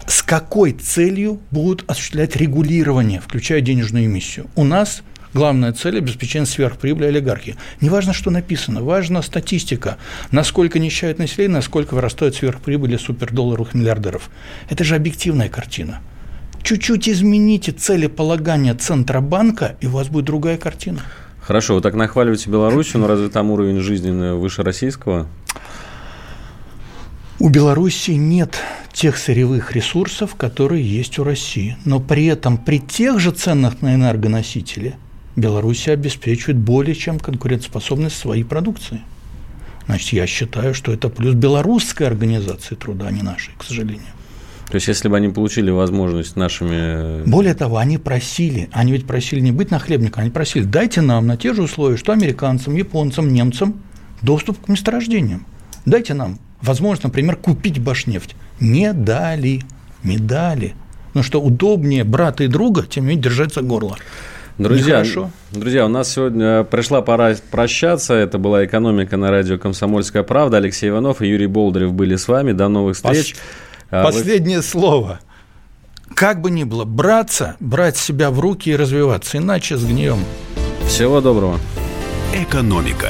с 0.08 0.22
какой 0.22 0.72
целью 0.72 1.40
будут 1.52 1.84
осуществлять 1.90 2.36
регулирование, 2.36 3.20
включая 3.20 3.62
денежную 3.62 4.06
эмиссию. 4.06 4.48
У 4.56 4.64
нас 4.64 5.02
главная 5.36 5.74
цель– 5.74 5.98
обеспечение 6.00 6.48
сверхприбыли 6.48 7.08
олигархии. 7.08 7.58
Не 7.82 7.90
важно, 7.90 8.14
что 8.14 8.32
написано, 8.32 8.82
важна 8.82 9.22
статистика, 9.22 9.98
насколько 10.32 10.80
нищает 10.80 11.20
население, 11.20 11.58
насколько 11.58 11.94
вырастают 11.94 12.36
сверхприбыли 12.36 12.96
супердолларовых 12.96 13.74
миллиардеров. 13.74 14.30
Это 14.70 14.84
же 14.86 14.96
объективная 14.96 15.50
картина. 15.50 16.00
Чуть-чуть 16.64 17.10
измените 17.10 17.74
целеполагание 17.74 18.74
Центробанка, 18.74 19.76
и 19.82 19.88
у 19.88 19.92
вас 19.92 20.08
будет 20.08 20.26
другая 20.26 20.58
картина. 20.58 21.02
Хорошо, 21.42 21.76
вы 21.76 21.82
так 21.82 21.94
нахваливаете 21.94 22.50
Белоруссию, 22.50 23.02
но 23.02 23.08
разве 23.08 23.28
там 23.30 23.52
уровень 23.52 23.80
жизни 23.80 24.36
выше 24.36 24.64
российского? 24.64 25.28
У 27.38 27.50
Беларуси 27.50 28.12
нет 28.12 28.58
тех 28.94 29.18
сырьевых 29.18 29.74
ресурсов, 29.74 30.36
которые 30.36 30.82
есть 30.84 31.20
у 31.20 31.26
России. 31.26 31.76
Но 31.84 32.00
при 32.00 32.26
этом 32.28 32.58
при 32.58 32.80
тех 32.80 33.20
же 33.20 33.32
ценах 33.32 33.82
на 33.82 33.94
энергоносители 33.94 34.96
Беларусь 35.36 35.88
обеспечивает 35.88 36.58
более 36.58 36.96
чем 36.96 37.20
конкурентоспособность 37.20 38.18
своей 38.18 38.44
продукции. 38.44 39.02
Значит, 39.88 40.14
я 40.14 40.26
считаю, 40.28 40.74
что 40.74 40.92
это 40.92 41.10
плюс 41.10 41.36
белорусской 41.36 42.08
организации 42.08 42.76
труда, 42.76 43.08
а 43.08 43.12
не 43.12 43.22
нашей, 43.22 43.54
к 43.58 43.64
сожалению. 43.64 44.08
То 44.70 44.76
есть, 44.76 44.88
если 44.88 45.10
бы 45.10 45.18
они 45.18 45.30
получили 45.30 45.70
возможность 45.70 46.36
нашими... 46.36 47.24
Более 47.30 47.54
того, 47.54 47.78
они 47.78 48.00
просили, 48.00 48.68
они 48.72 48.94
ведь 48.94 49.06
просили 49.06 49.40
не 49.40 49.52
быть 49.52 49.70
нахлебником, 49.70 50.24
они 50.24 50.32
просили, 50.32 50.64
дайте 50.64 51.02
нам 51.02 51.28
на 51.28 51.38
те 51.38 51.54
же 51.54 51.62
условия, 51.64 51.98
что 51.98 52.14
американцам, 52.14 52.76
японцам, 52.76 53.32
немцам 53.32 53.76
доступ 54.24 54.66
к 54.66 54.70
месторождениям. 54.70 55.46
Дайте 55.86 56.16
нам 56.16 56.40
возможность, 56.62 57.04
например, 57.04 57.36
купить 57.36 57.80
Башнефть. 57.80 58.36
Не 58.60 58.92
дали, 58.92 59.62
не 60.04 60.18
дали. 60.18 60.74
Ну 61.14 61.22
что, 61.22 61.42
удобнее 61.42 62.04
брата 62.04 62.44
и 62.44 62.48
друга, 62.48 62.88
тем 62.90 63.04
не 63.04 63.10
менее, 63.10 63.24
держать 63.24 63.54
за 63.54 63.62
горло. 63.62 63.98
Друзья, 64.58 65.04
друзья, 65.52 65.86
у 65.86 65.90
нас 65.90 66.14
сегодня 66.14 66.64
пришла 66.64 67.02
пора 67.02 67.36
прощаться. 67.52 68.14
Это 68.14 68.38
была 68.38 68.64
«Экономика» 68.64 69.18
на 69.18 69.30
радио 69.30 69.58
«Комсомольская 69.58 70.24
правда». 70.24 70.58
Алексей 70.58 70.90
Иванов 70.90 71.22
и 71.22 71.28
Юрий 71.28 71.48
Болдырев 71.48 71.92
были 71.92 72.16
с 72.16 72.30
вами. 72.30 72.54
До 72.54 72.70
новых 72.70 72.96
встреч. 72.96 73.36
Пос... 73.90 74.16
Последнее 74.16 74.60
Вы... 74.60 74.64
слово. 74.64 75.20
Как 76.14 76.40
бы 76.40 76.52
ни 76.52 76.64
было, 76.64 76.86
браться, 76.86 77.58
брать 77.60 77.98
себя 77.98 78.32
в 78.32 78.40
руки 78.40 78.70
и 78.70 78.76
развиваться, 78.78 79.40
иначе 79.40 79.76
сгнием. 79.76 80.20
Всего 80.88 81.20
доброго. 81.20 81.60
«Экономика». 82.34 83.10